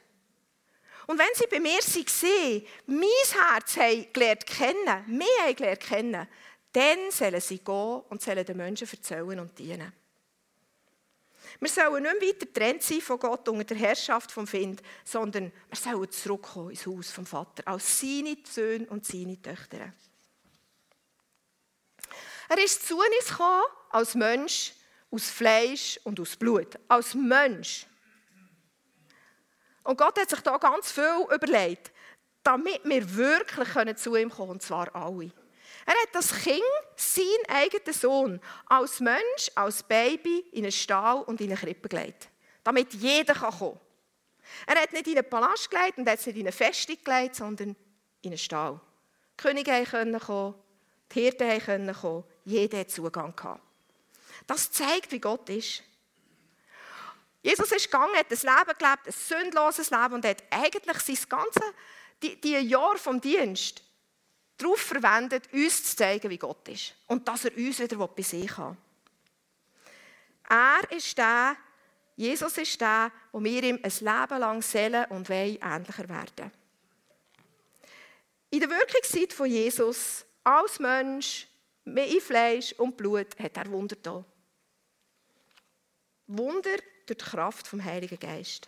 [1.07, 6.27] Und wenn sie bei mir waren, mein Herz haben gelernt kennen, mich haben gelernt kennen,
[6.73, 9.93] dann sollen sie gehen und sollen den Menschen erzählen und dienen.
[11.61, 15.53] Wir sollen nicht mehr weiter getrennt sein von Gott unter der Herrschaft vom Find, sondern
[15.69, 19.93] wir sollen zurückkommen ins Haus vom Vater, als seine Söhne und seine Töchter.
[22.49, 24.73] Er ist zu uns gekommen als Mensch
[25.11, 26.77] aus Fleisch und aus Blut.
[26.87, 27.85] Als Mensch.
[29.83, 31.91] Und Gott hat sich da ganz viel überlegt,
[32.43, 35.31] damit wir wirklich zu ihm kommen können, und zwar alle.
[35.85, 36.61] Er hat das Kind,
[36.95, 42.29] sein eigenen Sohn, als Mensch, als Baby in einen Stall und in eine Krippe gelegt.
[42.63, 43.79] Damit jeder kommen kann.
[44.65, 47.75] Er hat nicht in einen Palast gelegt und hat nicht in eine Festung gelegt, sondern
[48.21, 48.79] in einen Stall.
[49.37, 50.55] Die Könige konnten kommen,
[51.11, 53.61] die Hirten konnten kommen, jeder Zugang gehabt.
[54.47, 55.83] Das zeigt, wie Gott ist.
[57.41, 61.63] Jesus ist gegangen, hat ein Leben gelebt, ein sündloses Leben und hat eigentlich sein ganzes
[62.23, 63.83] die, die Jahr vom Dienst
[64.57, 66.95] darauf verwendet, uns zu zeigen, wie Gott ist.
[67.07, 68.77] Und dass er uns wieder bei sich hat.
[70.49, 71.57] Er ist der,
[72.15, 76.51] Jesus ist der, wo wir ihm ein Leben lang sollen und wollen ähnlicher werden.
[78.51, 81.47] In der Wirkungszeit von Jesus, als Mensch,
[81.85, 84.23] mit Fleisch und Blut, hat er Wunder da.
[86.27, 88.67] Wunder durch die Kraft vom Heiligen Geist.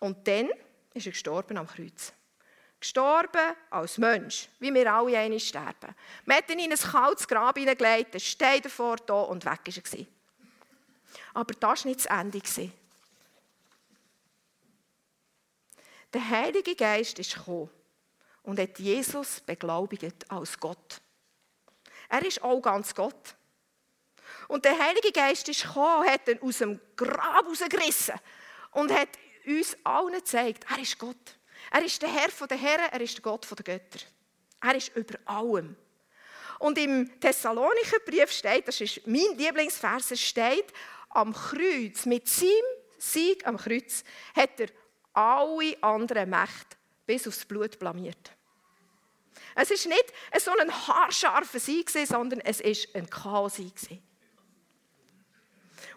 [0.00, 0.50] Und dann
[0.94, 2.12] ist er gestorben am Kreuz.
[2.80, 5.94] Gestorben als Mensch, wie wir alle einmal sterben.
[6.24, 9.98] Man hat ihn in ein kaltes Grab hineingelegt, der Stein davor da und weg war
[9.98, 10.06] er.
[11.34, 12.72] Aber das war nicht das Ende.
[16.12, 17.70] Der Heilige Geist ist gekommen
[18.42, 21.00] und hat Jesus beglaubigt als Gott.
[22.14, 23.34] Er ist auch ganz Gott.
[24.46, 28.14] Und der Heilige Geist ist gekommen, hat ihn aus dem Grab rausgerissen
[28.70, 29.08] und hat
[29.44, 31.38] uns allen gezeigt, er ist Gott.
[31.72, 34.04] Er ist der Herr der Herren, er ist der Gott der Götter.
[34.62, 35.74] Er ist über allem.
[36.60, 40.72] Und im Thessalonicher Brief steht, das ist mein Lieblingsvers, steht,
[41.08, 42.50] am Kreuz, mit seinem
[42.96, 44.04] Sieg am Kreuz,
[44.36, 44.68] hat er
[45.14, 48.30] alle anderen Mächte bis aufs Blut blamiert.
[49.54, 53.72] Es ist nicht so ein haarscharfer Sieg, sondern es ist ein Chaos-Sieg.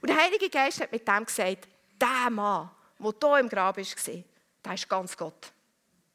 [0.01, 1.67] Und der Heilige Geist hat mit dem gesagt,
[1.99, 4.23] der Mann, der hier im Grab war,
[4.65, 5.51] der ist ganz Gott.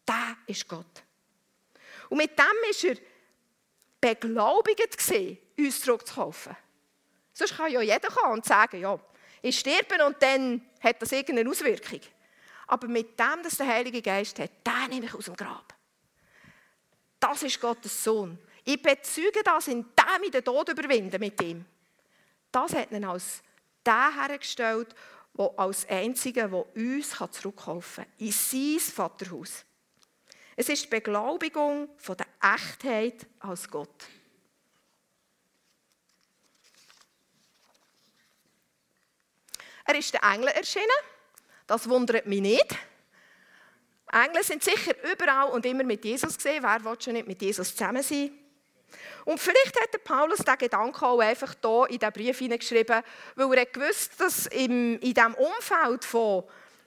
[0.07, 1.03] Der ist Gott.
[2.09, 2.97] Und mit dem war er
[4.01, 4.99] beglaubigt,
[5.59, 6.57] uns zurückzukaufen.
[7.33, 8.99] Sonst kann ja jeder kommen und sagen, ja,
[9.41, 12.01] ich sterbe und dann hat das irgendeine Auswirkung.
[12.67, 15.75] Aber mit dem, dass der Heilige Geist hat, den nehme ich aus dem Grab.
[17.23, 18.37] Das ist Gottes Sohn.
[18.65, 21.65] Ich bezeuge das, indem ich den Tod überwinde mit ihm.
[22.51, 23.45] Das hat ihn als
[23.87, 24.93] der hergestellt,
[25.39, 29.65] der als Einziger, der uns zurückkaufen kann, in sein Vaterhaus.
[30.57, 34.05] Es ist die Beglaubigung von der Echtheit als Gott.
[39.85, 40.89] Er ist den Engeln erschienen.
[41.69, 42.77] Das wundert mich nicht.
[44.13, 46.63] Engel sind sicher überall und immer mit Jesus gesehen.
[46.63, 48.31] Wer will schon nicht mit Jesus zusammen sein?
[49.25, 53.03] Und vielleicht hat der Paulus diesen Gedanken auch einfach hier in diesen Brief hineingeschrieben,
[53.37, 56.45] weil er gewusst dass in diesem Umfeld von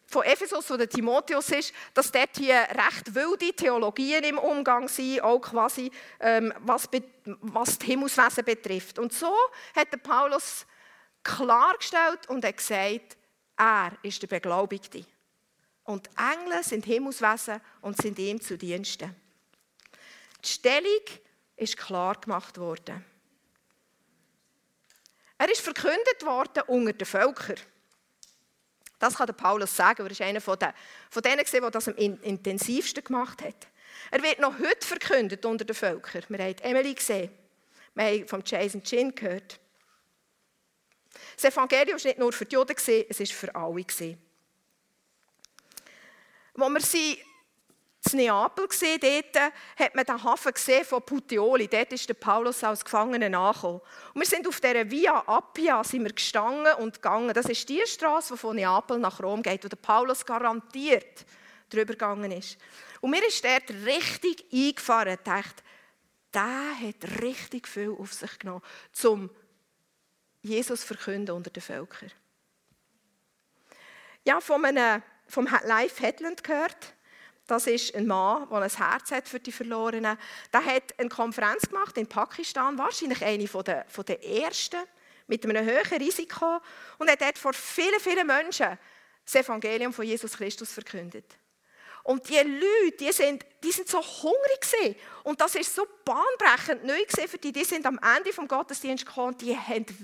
[0.08, 5.40] von Ephesus oder Timotheus ist, dass dort hier recht wilde Theologien im Umgang sind, auch
[5.40, 6.88] quasi ähm, was,
[7.42, 9.00] was das Himmelswesen betrifft.
[9.00, 9.34] Und so
[9.76, 10.66] hat der Paulus
[11.24, 13.18] klargestellt und hat gesagt,
[13.58, 15.06] er ist der Beglaubigte.
[15.86, 19.16] Und Engel sind Himmelswesen und sind ihm zu Diensten.
[20.44, 21.02] Die Stellung
[21.56, 23.06] ist klar gemacht worden.
[25.38, 27.60] Er ist verkündet worden unter den Völkern.
[28.98, 30.72] Das kann der Paulus sagen, er ist einer von, den,
[31.10, 33.68] von denen, der das am intensivsten gemacht hat.
[34.12, 36.24] Er wird noch heute verkündet unter den Völkern.
[36.30, 37.32] Wir haben Emily gesehen.
[37.94, 39.60] Wir haben von Jason Chin gehört.
[41.36, 43.86] Das Evangelium war nicht nur für die Juden, es war für alle.
[46.56, 47.20] Wo wir sie
[48.12, 51.68] in Neapel gesehen, dort hat man den Hafen gesehen von Puteoli.
[51.68, 53.82] Dort ist der Paulus als Gefangener angekommen.
[54.14, 57.34] Und wir sind auf dieser Via Appia sind wir gestanden und gegangen.
[57.34, 61.26] Das ist die Straße, die von Neapel nach Rom geht, wo der Paulus garantiert
[61.70, 62.58] drüber gegangen ist.
[63.02, 65.64] Und mir ist dort richtig eingefahren und dachte,
[66.34, 68.62] der hat richtig viel auf sich genommen,
[69.04, 69.30] um
[70.42, 72.12] Jesus verkünden unter den Völkern.
[74.26, 76.94] Ja, von einem, vom Life Headland gehört.
[77.48, 80.18] Das ist ein Mann, der ein Herz hat für die Verlorenen.
[80.52, 84.80] Der hat eine Konferenz gemacht in Pakistan, wahrscheinlich eine der, von der ersten,
[85.28, 86.60] mit einem hohen Risiko.
[86.98, 88.78] Und hat dort vor vielen, vielen Menschen
[89.24, 91.26] das Evangelium von Jesus Christus verkündet.
[92.04, 94.96] Und die Leute, die sind, die sind so hungrig gewesen.
[95.24, 97.52] Und das ist so bahnbrechend neu für die.
[97.52, 99.58] Die sind am Ende vom Gottesdienst gekommen und die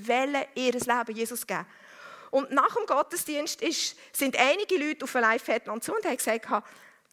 [0.07, 1.65] wollen ihr Leben Jesus geben.
[2.31, 6.47] Und nach dem Gottesdienst ist, sind einige Leute auf ein Live-Fetland zu und haben gesagt,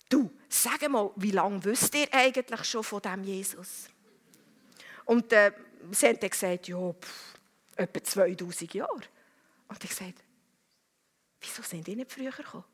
[0.09, 3.91] du, sag mal, wie lange wisst ihr eigentlich schon von dem Jesus?
[5.05, 5.53] Und äh,
[5.91, 7.35] sie haben dann gesagt, ja, pff,
[7.77, 9.01] etwa 2000 Jahre.
[9.69, 10.25] Und ich gesagt,
[11.41, 12.65] wieso sind die nicht früher gekommen?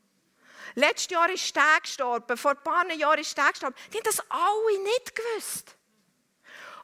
[0.75, 3.77] Letztes Jahr ist der gestorben, vor ein paar Jahren ist der gestorben.
[3.93, 5.77] Die haben das alle nicht gewusst.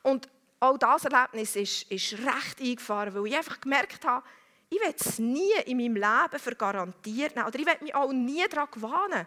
[0.02, 4.26] Und auch das Erlebnis ist, ist recht eingefahren, weil ich einfach gemerkt habe,
[4.70, 7.48] ich werde es nie in meinem Leben vergarantiert nehmen.
[7.48, 9.26] Oder ich werde mich auch nie daran gewöhnen,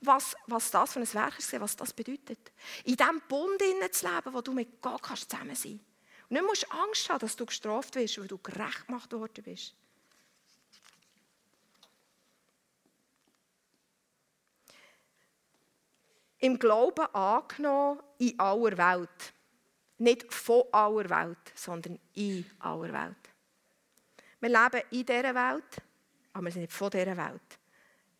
[0.00, 2.52] was, was das für ein Werk ist, was das bedeutet.
[2.84, 3.60] In diesem Bund
[3.92, 6.30] zu leben, wo du mit Gott kannst zusammen sein kannst.
[6.30, 9.74] Und nicht musst Angst haben, dass du gestraft wirst, weil du gerecht gemacht worden bist.
[16.38, 19.32] im Glauben angenommen in aller Welt.
[19.98, 23.27] Nicht von aller Welt, sondern in aller Welt.
[24.40, 25.82] Wir leben in dieser Welt,
[26.32, 27.58] aber wir sind nicht von dieser Welt.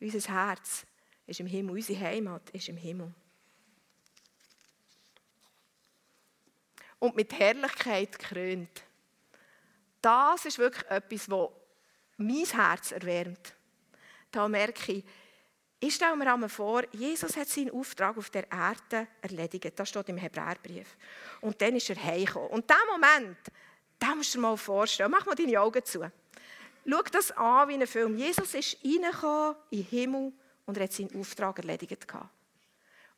[0.00, 0.86] Unser Herz
[1.26, 3.12] ist im Himmel, unsere Heimat ist im Himmel.
[6.98, 8.82] Und mit Herrlichkeit gekrönt.
[10.00, 11.50] Das ist wirklich etwas, was
[12.16, 13.54] mein Herz erwärmt.
[14.30, 15.04] Da merke ich,
[15.80, 19.78] ich stelle mir einmal vor, Jesus hat seinen Auftrag auf der Erde erledigt.
[19.78, 20.96] Das steht im Hebräerbrief.
[21.40, 22.48] Und dann ist er heimgekommen.
[22.48, 23.38] Und diesen Moment,
[24.02, 25.10] den musst du dir mal vorstellen.
[25.10, 26.10] Mach mal deine Augen zu.
[26.88, 28.16] Schau das an wie ein Film.
[28.16, 30.32] Jesus ist reingekommen in den Himmel
[30.66, 32.06] und er hat seinen Auftrag erledigt.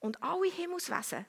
[0.01, 1.27] Und alle Himmelswesen,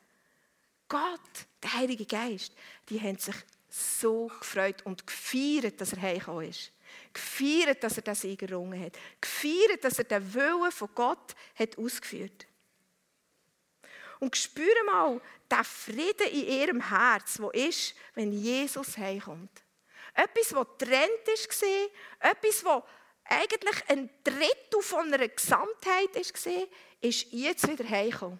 [0.87, 1.19] Gott,
[1.61, 2.53] der Heilige Geist,
[2.89, 3.35] die haben sich
[3.69, 6.71] so gefreut und gefeiert, dass er heimgekommen ist.
[7.13, 8.97] Gefeiert, dass er den Sieg errungen hat.
[9.21, 12.47] Gefeiert, dass er den Willen von Gott hat ausgeführt
[14.21, 15.19] Und spüre mal
[15.51, 19.51] den Frieden in ihrem Herz, wo ist, wenn Jesus heimkommt.
[20.13, 22.83] Etwas, was trennt war, etwas, was
[23.25, 26.67] eigentlich ein Drittel von einer Gesamtheit war,
[27.01, 28.39] ist jetzt wieder heimgekommen.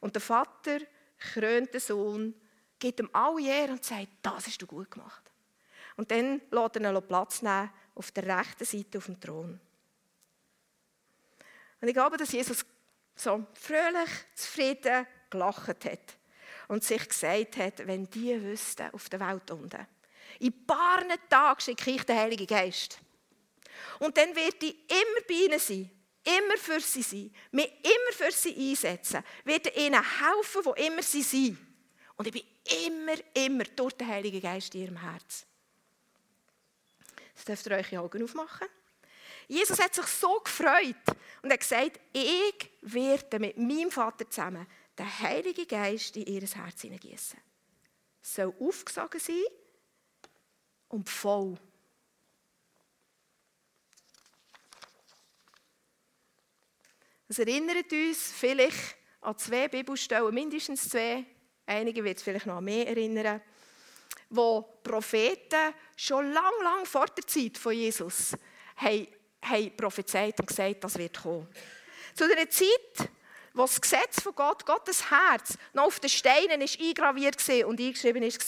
[0.00, 0.80] Und der Vater
[1.18, 2.34] krönt den Sohn,
[2.78, 5.30] gibt ihm alle Ehre und sagt, das hast du gut gemacht.
[5.96, 9.60] Und dann lässt er ihn Platz nehmen auf der rechten Seite auf dem Thron.
[11.80, 12.64] Und ich glaube, dass Jesus
[13.14, 16.16] so fröhlich, zufrieden gelacht hat
[16.68, 19.86] und sich gesagt hat, wenn die wüssten auf der Welt unten,
[20.40, 22.98] in ein paar Tagen schicke ich den Heiligen Geist.
[24.00, 25.90] Und dann wird ich immer bei ihnen sein,
[26.24, 31.22] immer für sie sein, mich immer für sie einsetzen, werde ihnen helfen, wo immer sie
[31.22, 31.58] sind.
[32.16, 35.46] Und ich bin immer, immer durch den Heiligen Geist in ihrem Herzen.
[37.34, 38.68] Jetzt dürft ihr euch die Augen aufmachen.
[39.48, 40.96] Jesus hat sich so gefreut
[41.42, 44.66] und hat gesagt, ich werde mit meinem Vater zusammen
[44.98, 47.38] den Heiligen Geist in ihr Herz hineingießen.
[48.22, 49.44] Soll aufgesogen sein
[50.88, 51.58] und voll.
[57.28, 61.24] Das erinnert uns vielleicht an zwei Bibelstellen, mindestens zwei.
[61.66, 63.40] Einige wird es vielleicht noch mehr erinnern
[64.34, 68.34] wo Propheten schon lang, lang vor der Zeit von Jesus
[68.76, 69.06] haben,
[69.44, 71.48] haben prophezeit und gesagt, das wird kommen.
[72.14, 73.08] Zu einer Zeit,
[73.54, 78.22] wo das Gesetz von Gott, Gottes Herz, noch auf den Steinen ist eingraviert und eingeschrieben
[78.22, 78.40] ist,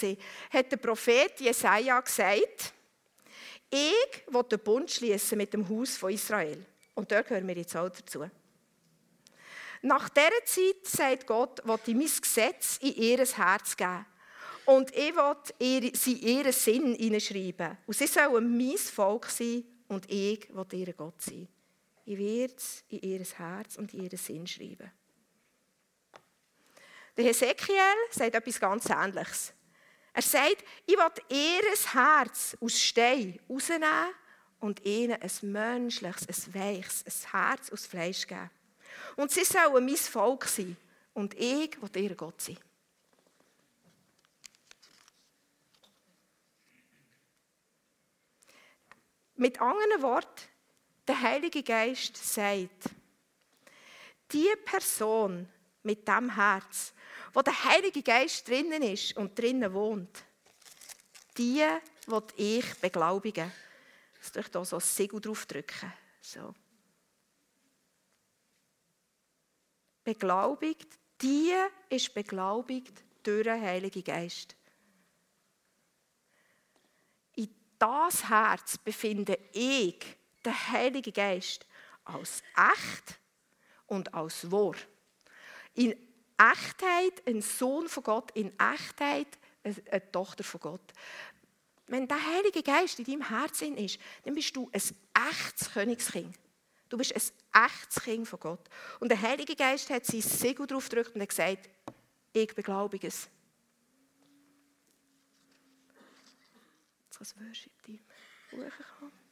[0.51, 2.73] hat der Prophet Jesaja gesagt,
[3.71, 6.65] ich will den Bund schließen mit dem Haus von Israel.
[6.95, 8.29] Und dort gehören wir jetzt auch dazu.
[9.83, 14.07] Nach dieser Zeit, sagt Gott, will ich mein Gesetz in ihr Herz geben.
[14.65, 17.79] Und ich will sie ihren Sinn hineinschreiben.
[17.87, 21.49] Und sie sollen mein Volk sein und ich will ihr Gott sein.
[22.05, 24.91] Ich werde es in ihr Herz und in ihren Sinn schreiben.
[27.17, 27.77] Der Hesekiel
[28.11, 29.53] sagt etwas ganz Ähnliches.
[30.13, 34.15] Er sagt, ich will ihr Herz aus Stein rausnehmen
[34.61, 38.51] und ihnen ein menschliches, ein weiches, ein Herz aus Fleisch geben.
[39.17, 40.77] Und sie sollen mein Volk sein
[41.15, 42.59] und ich will ihr Gott sein.
[49.37, 50.49] Mit anderen Worten,
[51.07, 52.91] der Heilige Geist sagt,
[54.33, 55.49] die Person
[55.83, 56.93] mit dem Herz,
[57.33, 60.25] wo der Heilige Geist drinnen ist und drinnen wohnt,
[61.37, 61.65] die
[62.07, 63.53] wird ich beglaubigen,
[64.27, 65.93] Jetzt euch hier so ein Segel drauf drücken.
[66.21, 66.53] So.
[70.03, 70.89] Beglaubigt,
[71.23, 71.53] die
[71.89, 74.57] ist beglaubigt durch den Heiligen Geist.
[77.37, 79.99] In das Herz befinde ich
[80.45, 81.67] den Heiligen Geist
[82.05, 83.19] als echt
[83.87, 84.75] und als wahr.
[85.75, 85.95] In
[86.39, 90.93] Echtheit ein Sohn von Gott, in Echtheit eine Tochter von Gott.
[91.89, 94.83] Wenn der Heilige Geist in deinem Herzen ist, dann bist du ein
[95.31, 96.37] echtes Königskind.
[96.89, 98.69] Du bist ein echtes Kind von Gott.
[99.01, 101.69] Und der Heilige Geist hat sein Segel drauf gedrückt und hat gesagt,
[102.33, 103.29] ich beglaubige es.
[107.06, 108.01] Jetzt kann das Worship-Team
[108.53, 109.27] hochkommen.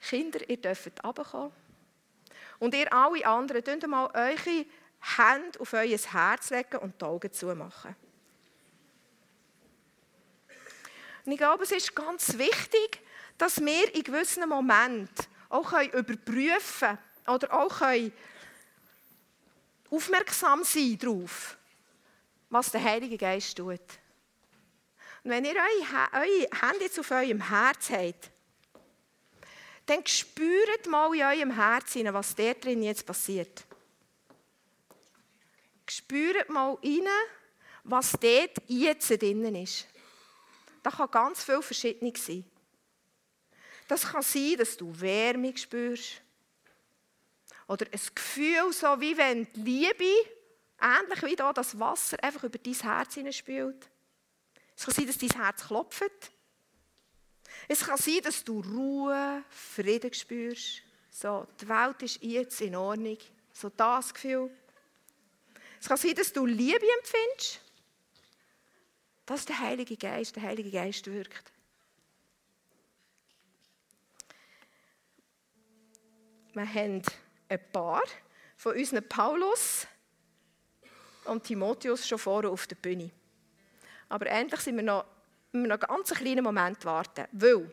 [0.00, 1.52] Kinder, ihr dürft runterkommen.
[2.58, 4.66] Und ihr alle anderen, könnt mal eure
[5.00, 7.94] Hände auf euer Herz legen und die Augen zumachen.
[11.24, 13.00] Und ich glaube, es ist ganz wichtig,
[13.38, 17.80] dass wir in gewissen Momenten auch überprüfen können oder auch
[19.90, 21.56] aufmerksam sein darauf,
[22.48, 23.99] was der Heilige Geist tut.
[25.22, 28.30] Und wenn ihr eure Hände jetzt auf eurem Herz habt,
[29.86, 33.64] dann spürt mal in eurem Herzen, was der drin jetzt passiert.
[35.88, 37.08] Spürt mal rein,
[37.82, 39.86] was dort jetzt drinnen ist.
[40.82, 42.44] Das kann ganz viel verschieden sein.
[43.88, 46.22] Das kann sein, dass du Wärme spürst.
[47.66, 50.28] Oder ein Gefühl, so wie wenn die Liebe,
[50.80, 53.90] ähnlich wie hier das Wasser, einfach über dein Herz spült.
[54.80, 56.32] Es kann sein, dass dein Herz klopft.
[57.68, 60.80] Es kann sein, dass du Ruhe, Frieden spürst.
[61.10, 63.18] So, die Welt ist jetzt in Ordnung.
[63.52, 64.50] So das Gefühl.
[65.78, 67.60] Es kann sein, dass du Liebe empfindest.
[69.26, 70.34] Das ist der Heilige Geist.
[70.36, 71.52] Der Heilige Geist wirkt.
[76.54, 77.02] Wir haben
[77.50, 78.02] ein paar
[78.56, 79.86] von unseren Paulus
[81.26, 83.10] und Timotheus schon vorne auf der Bühne.
[84.10, 85.06] Aber endlich sind wir noch,
[85.52, 87.26] wir noch einen ganz kleinen Moment warten.
[87.32, 87.70] Weil,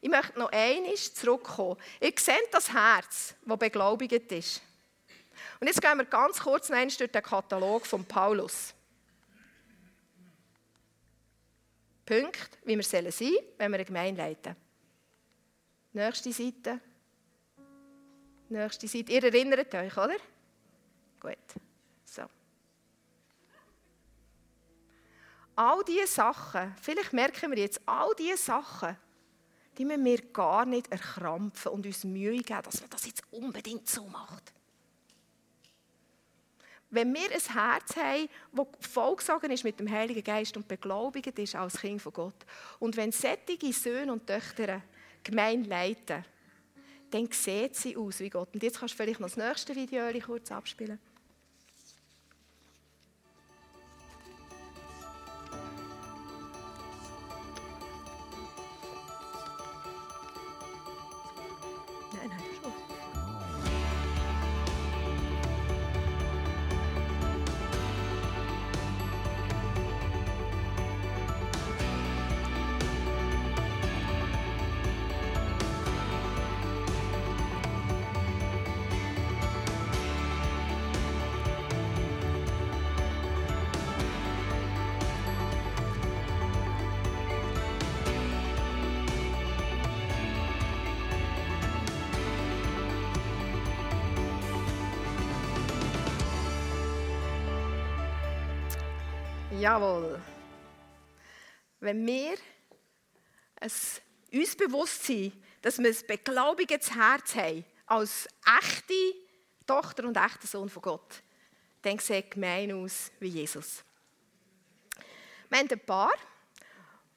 [0.00, 1.80] ich möchte noch einmal zurückkommen.
[2.00, 4.60] Ihr seht das Herz, das beglaubigt ist.
[5.60, 8.74] Und jetzt gehen wir ganz kurz noch durch den Katalog von Paulus.
[12.04, 14.56] Punkt, wie wir sein sollen, wenn wir eine Gemeinde leiten.
[15.92, 16.80] Nächste Seite.
[18.48, 19.12] Nächste Seite.
[19.12, 20.16] Ihr erinnert euch, oder?
[21.20, 21.65] Gut.
[25.56, 28.96] All diese Sachen, vielleicht merken wir jetzt, all diese Sachen,
[29.78, 33.88] die müssen wir gar nicht erkrampfen und uns Mühe geben, dass man das jetzt unbedingt
[33.88, 34.52] so macht.
[36.90, 41.56] Wenn wir ein Herz haben, das vollgesogen ist mit dem Heiligen Geist und beglaubigt ist
[41.56, 42.46] als Kind von Gott,
[42.78, 44.82] und wenn sättige Söhne und Töchter
[45.24, 46.24] Gemeinde leiten,
[47.10, 48.50] dann sieht sie aus wie Gott.
[48.54, 50.98] Und jetzt kannst du vielleicht noch das nächste Video kurz abspielen.
[99.58, 100.20] Jawohl.
[101.80, 102.36] Wenn wir
[103.58, 105.32] es, uns bewusst sind,
[105.62, 108.28] dass wir ein beglaubigendes Herz haben, als
[108.60, 109.14] echte
[109.66, 111.22] Tochter und echter Sohn von Gott,
[111.80, 113.82] dann sieht gemein aus wie Jesus.
[115.48, 116.12] Wir haben ein paar,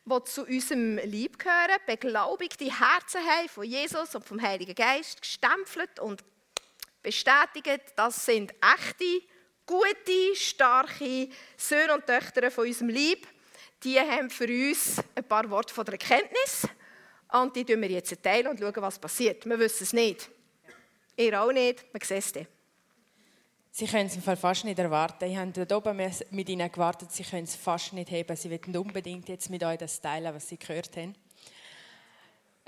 [0.06, 6.00] die zu unserem Lieb gehören, beglaubigte Herzen haben von Jesus und vom Heiligen Geist, gestempelt
[6.00, 6.24] und
[7.04, 9.28] bestätigt, das sind echte
[9.70, 13.28] gute, starke Söhne und Töchter von unserem Lieb,
[13.84, 16.68] die haben für uns ein paar Worte von der Erkenntnis.
[17.32, 19.46] Und die teilen wir jetzt und schauen, was passiert.
[19.46, 20.30] Wir wissen es nicht.
[21.16, 22.48] Ihr auch nicht, wir sehen es dann.
[23.72, 25.26] Sie können es im Fall fast nicht erwarten.
[25.26, 28.36] Ich habe dort oben mit ihnen gewartet, sie können es fast nicht haben.
[28.36, 31.16] Sie wollen unbedingt jetzt mit euch das teilen, was sie gehört haben.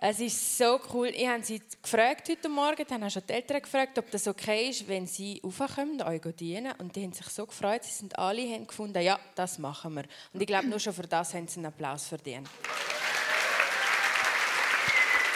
[0.04, 1.10] Es ist so cool.
[1.10, 4.70] Ich habe sie gefragt heute Morgen, dann haben schon die Eltern gefragt, ob das okay
[4.70, 6.74] ist, wenn sie raufkommen, euch dienen.
[6.80, 10.06] Und die haben sich so gefreut, sie sind alle haben gefunden, ja, das machen wir.
[10.34, 12.49] Und ich glaube, nur schon für das haben sie einen Applaus verdient.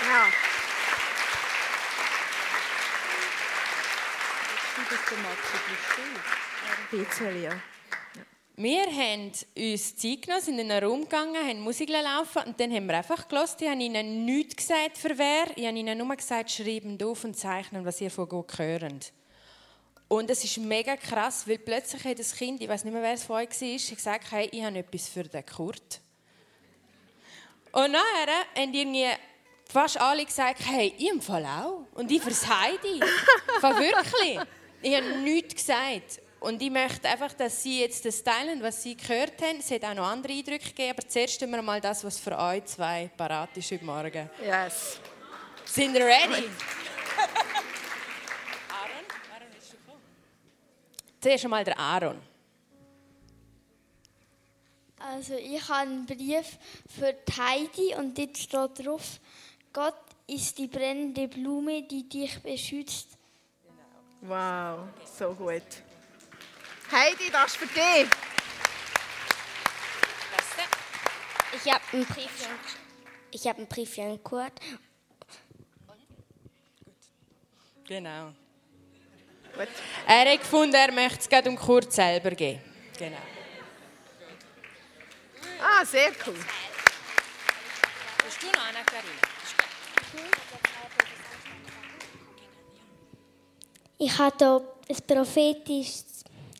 [0.02, 0.26] Ja.
[6.92, 7.52] Ein bisschen, ja.
[8.58, 12.72] Wir haben uns Zeit genommen, sind in einen Raum gegangen, haben Musik laufen und dann
[12.74, 13.58] haben wir einfach gelassen.
[13.60, 15.48] Ich habe ihnen nichts gesagt für wer.
[15.58, 19.12] Ich habe ihnen nur gesagt, schreiben auf und zeichnen, was ihr von Gott hört.
[20.08, 23.14] Und es ist mega krass, weil plötzlich hat das Kind, ich weiß nicht mehr, wer
[23.16, 26.00] es von euch war, gesagt, hey, ich habe etwas für den Kurt.
[27.74, 29.10] Und nachher haben irgendwie
[29.68, 31.86] fast alle gesagt, hey, ich im Fall auch.
[31.94, 33.02] Und ich fürs Heidi.
[33.60, 34.40] Von wirklich.
[34.82, 36.22] Ich habe nichts gesagt.
[36.46, 39.58] Und ich möchte einfach, dass Sie jetzt das teilen, was Sie gehört haben.
[39.58, 42.64] Es hat auch noch andere Eindrücke gegeben, aber zuerst wir mal das, was für euch
[42.66, 44.30] zwei parat ist heute Morgen.
[44.44, 45.00] Yes.
[45.66, 46.44] Sind ihr ready?
[48.70, 49.06] Aaron?
[49.34, 50.02] Aaron, willst du kommen?
[51.20, 52.22] Zuerst einmal der Aaron.
[55.00, 56.60] Also ich habe einen Brief
[56.96, 59.20] für die Heidi und dort steht drauf,
[59.74, 59.96] Gott
[60.28, 63.18] ist die brennende Blume, die dich beschützt.
[64.22, 65.64] Wow, so gut.
[66.92, 68.08] Heidi, das ist für dich.
[71.54, 72.50] Ich habe einen Brief für,
[73.32, 74.54] ich habe einen Brief für einen Kurt.
[77.88, 78.34] Genau.
[79.56, 79.68] Gut.
[80.08, 82.62] Er hat gefunden, er möchte es gerade um Kurt selber geben.
[82.98, 83.18] Genau.
[85.62, 86.36] Ah, sehr cool.
[88.24, 89.36] Bist du noch Anna Karina?
[93.98, 96.15] Ich habe hier ein prophetisches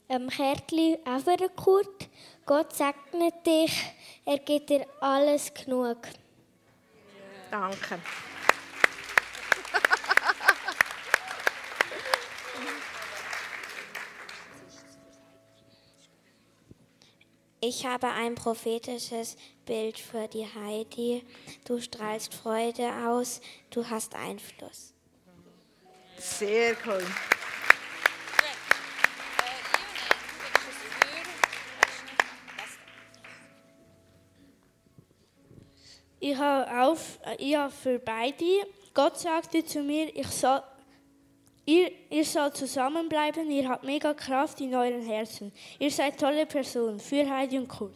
[0.10, 2.10] ähm, Kärtchen auch für den Kurt.
[2.46, 3.74] Gott segnet dich,
[4.26, 5.98] er gibt dir alles genug.
[7.50, 8.00] Danke.
[17.68, 21.26] Ich habe ein prophetisches Bild für die Heidi.
[21.66, 23.42] Du strahlst Freude aus,
[23.72, 24.94] du hast Einfluss.
[26.20, 27.04] Sehr cool.
[36.28, 38.66] Ich habe, auf, ich habe für beide,
[38.96, 40.60] Gott sagte zu mir, ich soll,
[41.68, 45.54] ihr, ihr sollt zusammenbleiben, ihr habt mega Kraft in euren Herzen.
[45.78, 47.94] Ihr seid tolle Personen für Heidi und Kurt.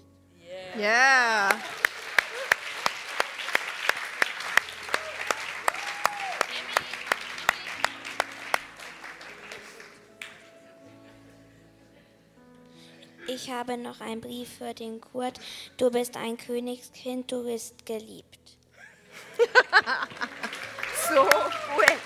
[0.80, 1.49] Ja.
[13.42, 15.40] Ich habe noch einen Brief für den Kurt.
[15.78, 18.40] Du bist ein Königskind, du bist geliebt.
[21.08, 21.98] So gut.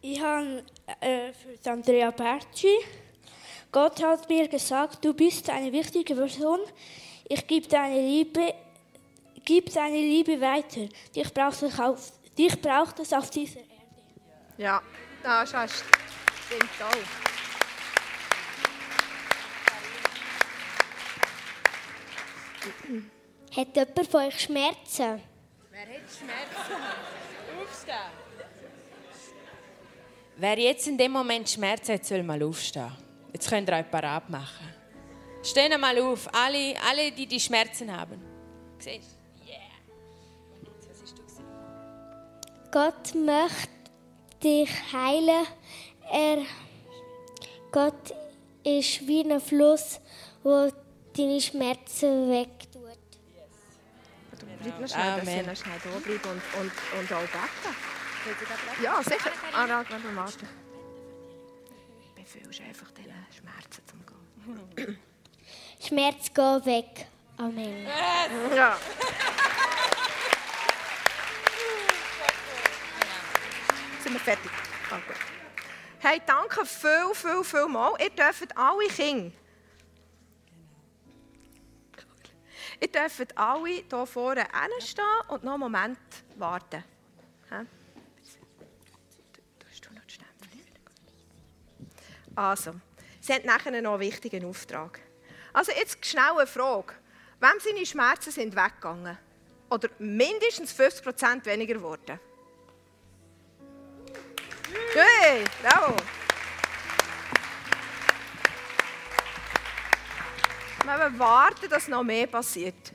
[0.00, 0.62] Ich habe
[1.00, 2.68] äh, für Andrea Berci,
[3.72, 6.60] Gott hat mir gesagt, du bist eine wichtige Person.
[7.28, 8.54] Ich gebe deine Liebe,
[9.44, 10.88] gib deine Liebe weiter.
[11.16, 13.72] Dich braucht es auf, dich braucht es auf dieser Erde.
[14.56, 14.80] Ja,
[15.22, 15.84] das hast
[16.46, 17.28] stimmt auch.
[23.56, 25.20] Hat jemand von euch Schmerzen?
[25.70, 26.74] Wer hat Schmerzen?
[27.60, 27.94] Aufstehen.
[30.36, 32.92] Wer jetzt in dem Moment Schmerzen hat, soll mal aufstehen.
[33.32, 34.72] Jetzt könnt ihr euch parat machen.
[35.42, 38.22] Stehen mal auf, alle, alle die die Schmerzen haben.
[38.78, 39.17] Siehst
[42.70, 43.68] Gott möchte
[44.42, 45.46] dich heilen.
[46.12, 46.38] Er,
[47.72, 48.14] Gott
[48.62, 50.00] ist wie ein Fluss,
[50.42, 50.70] wo
[51.16, 52.98] deine Schmerzen wegtut.
[54.60, 55.46] Bleib noch schnell, dass Amen.
[55.46, 58.82] noch schnell da bleibe und, und, und auch beten.
[58.82, 59.30] Ja, sicher.
[59.52, 60.48] Anna, geh mal warten.
[62.14, 64.98] Befehlst einfach diesen Schmerzen zum Gehen.
[65.80, 67.06] Schmerz geh weg.
[67.38, 67.86] Amen.
[68.54, 68.76] Ja.
[74.08, 74.50] Sind wir fertig?
[74.88, 75.16] Gut.
[75.98, 77.92] Hey, danke viel, viel, viel mal.
[78.00, 79.36] Ihr dürft alle Kinder.
[82.80, 85.98] Ihr dürft alle hier vorne hinstehen und noch einen Moment
[86.36, 86.82] warten.
[92.34, 92.76] Also,
[93.20, 95.00] sie haben nachher noch einen wichtigen Auftrag.
[95.52, 96.94] Also jetzt schnell eine Frage.
[97.40, 99.18] Wem seine Schmerzen sind weggegangen?
[99.68, 102.18] Oder mindestens 50% weniger geworden?
[104.94, 105.96] Hey, bravo.
[110.84, 112.92] Wir warten, dass noch mehr passiert.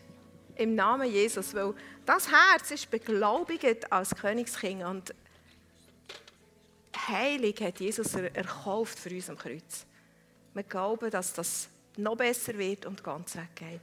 [0.55, 1.53] Im Namen Jesus.
[1.53, 1.73] Weil
[2.05, 4.83] das Herz ist beglaubigt als Königskind.
[4.83, 5.13] Und
[7.07, 9.85] Heilig hat Jesus er- erkauft für uns am Kreuz.
[10.53, 11.67] Wir glauben, dass das
[11.97, 13.81] noch besser wird und ganz weggeht.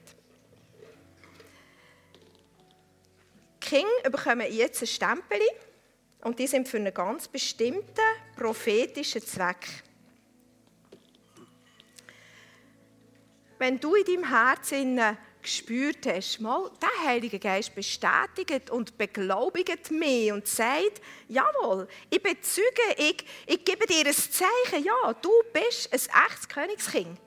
[3.62, 5.40] Die Kinder bekommen jetzt ein Stempel
[6.22, 8.00] und die sind für einen ganz bestimmten
[8.36, 9.66] prophetischen Zweck.
[13.58, 15.00] Wenn du in deinem Herzen
[15.42, 22.66] gespürt hast, mal, der Heilige Geist bestätigt und beglaubigt mich und sagt, jawohl, ich bezeuge,
[22.96, 27.18] ich, ich gebe dir ein Zeichen, ja, du bist ein echtes Königskind.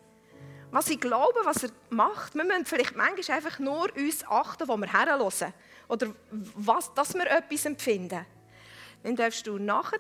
[0.72, 4.76] Was ich glaube, was er macht, wir müssen vielleicht manchmal einfach nur uns achten, wo
[4.76, 5.54] wir herhören.
[5.88, 8.26] Oder was, dass wir etwas empfinden.
[9.04, 10.00] Dann darfst du nachher,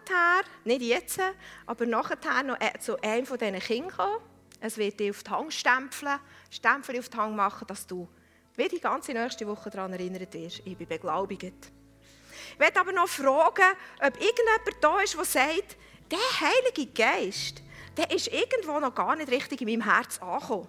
[0.63, 1.19] nicht jetzt,
[1.65, 4.19] aber nachher noch äh, zu einem von diesen Kindern kommen.
[4.61, 8.07] Es wird dich auf die Hand stempeln, Stempel auf die Hand machen, dass du
[8.55, 10.61] wie die ganze nächste Woche daran erinnert wirst.
[10.63, 11.43] Ich bin beglaubigt.
[11.43, 15.77] Ich werde aber noch fragen, ob irgendjemand da ist, der sagt,
[16.09, 17.61] der Heilige Geist,
[17.97, 20.67] der ist irgendwo noch gar nicht richtig in meinem Herz angekommen.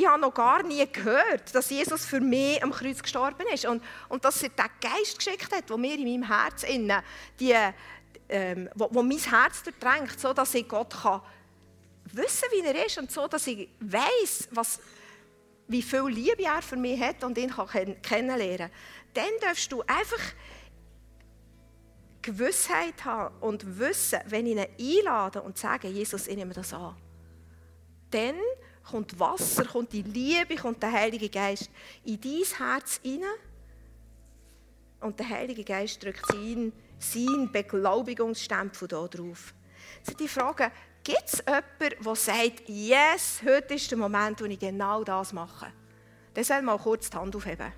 [0.00, 3.82] Ich habe noch gar nie gehört, dass Jesus für mich am Kreuz gestorben ist und,
[4.08, 7.02] und dass er den Geist geschickt hat, der mir in meinem Herz innen,
[7.38, 7.54] die,
[8.30, 11.20] ähm, wo, wo mein Herz durchdrängt, so dass ich Gott kann
[12.12, 14.80] wissen, wie er ist und so, dass ich weiß, was,
[15.68, 18.70] wie viel Liebe er für mich hat und ihn kann kennenlernen.
[19.12, 20.22] Dann darfst du einfach
[22.22, 26.96] Gewissheit haben und wissen, wenn ich ihn einlade und sage, Jesus, ich nehme das an.
[28.10, 28.36] Dann
[28.82, 31.70] kommt Wasser, kommt die Liebe, kommt der Heilige Geist
[32.04, 33.28] in dein Herz hinein
[35.00, 39.54] und der Heilige Geist drückt seinen, seinen Beglaubigungsstempel da drauf.
[40.00, 40.70] Also die Frage,
[41.02, 45.72] gibt es jemanden, der sagt, yes, heute ist der Moment, wo ich genau das mache?
[46.34, 47.72] Dann soll mal kurz die Hand aufheben.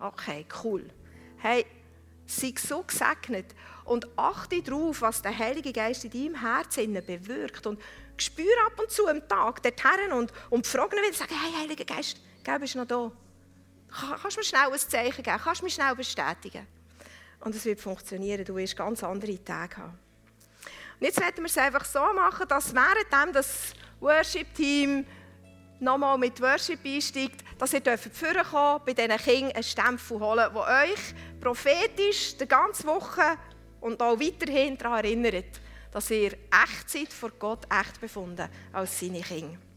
[0.00, 0.88] Okay, cool.
[1.38, 1.66] Hey,
[2.26, 3.54] sei so gesegnet
[3.88, 7.66] und achte darauf, was der Heilige Geist in deinem Herzen bewirkt.
[7.66, 7.80] Und
[8.16, 11.84] spür ab und zu am Tag dorthin und, und frag ihn wieder, sag, hey, Heiliger
[11.84, 13.10] Geist, gell, bist du noch da?
[13.90, 15.40] Kannst du mir schnell ein Zeichen geben?
[15.42, 16.66] Kannst du mich schnell bestätigen?
[17.40, 18.44] Und es wird funktionieren.
[18.44, 19.98] Du wirst ganz andere Tage haben.
[21.00, 25.06] Und jetzt werden wir es einfach so machen, dass während das Worship-Team
[25.80, 28.10] nochmal mit Worship einsteigt, dass ihr dürft
[28.50, 33.38] kommen, bei diesen Kindern einen Stempel holen, der euch prophetisch die ganze Woche
[33.80, 35.60] und auch weiterhin daran erinnert,
[35.90, 39.67] dass ihr echt seid, vor Gott echt befunden als seine Kinder.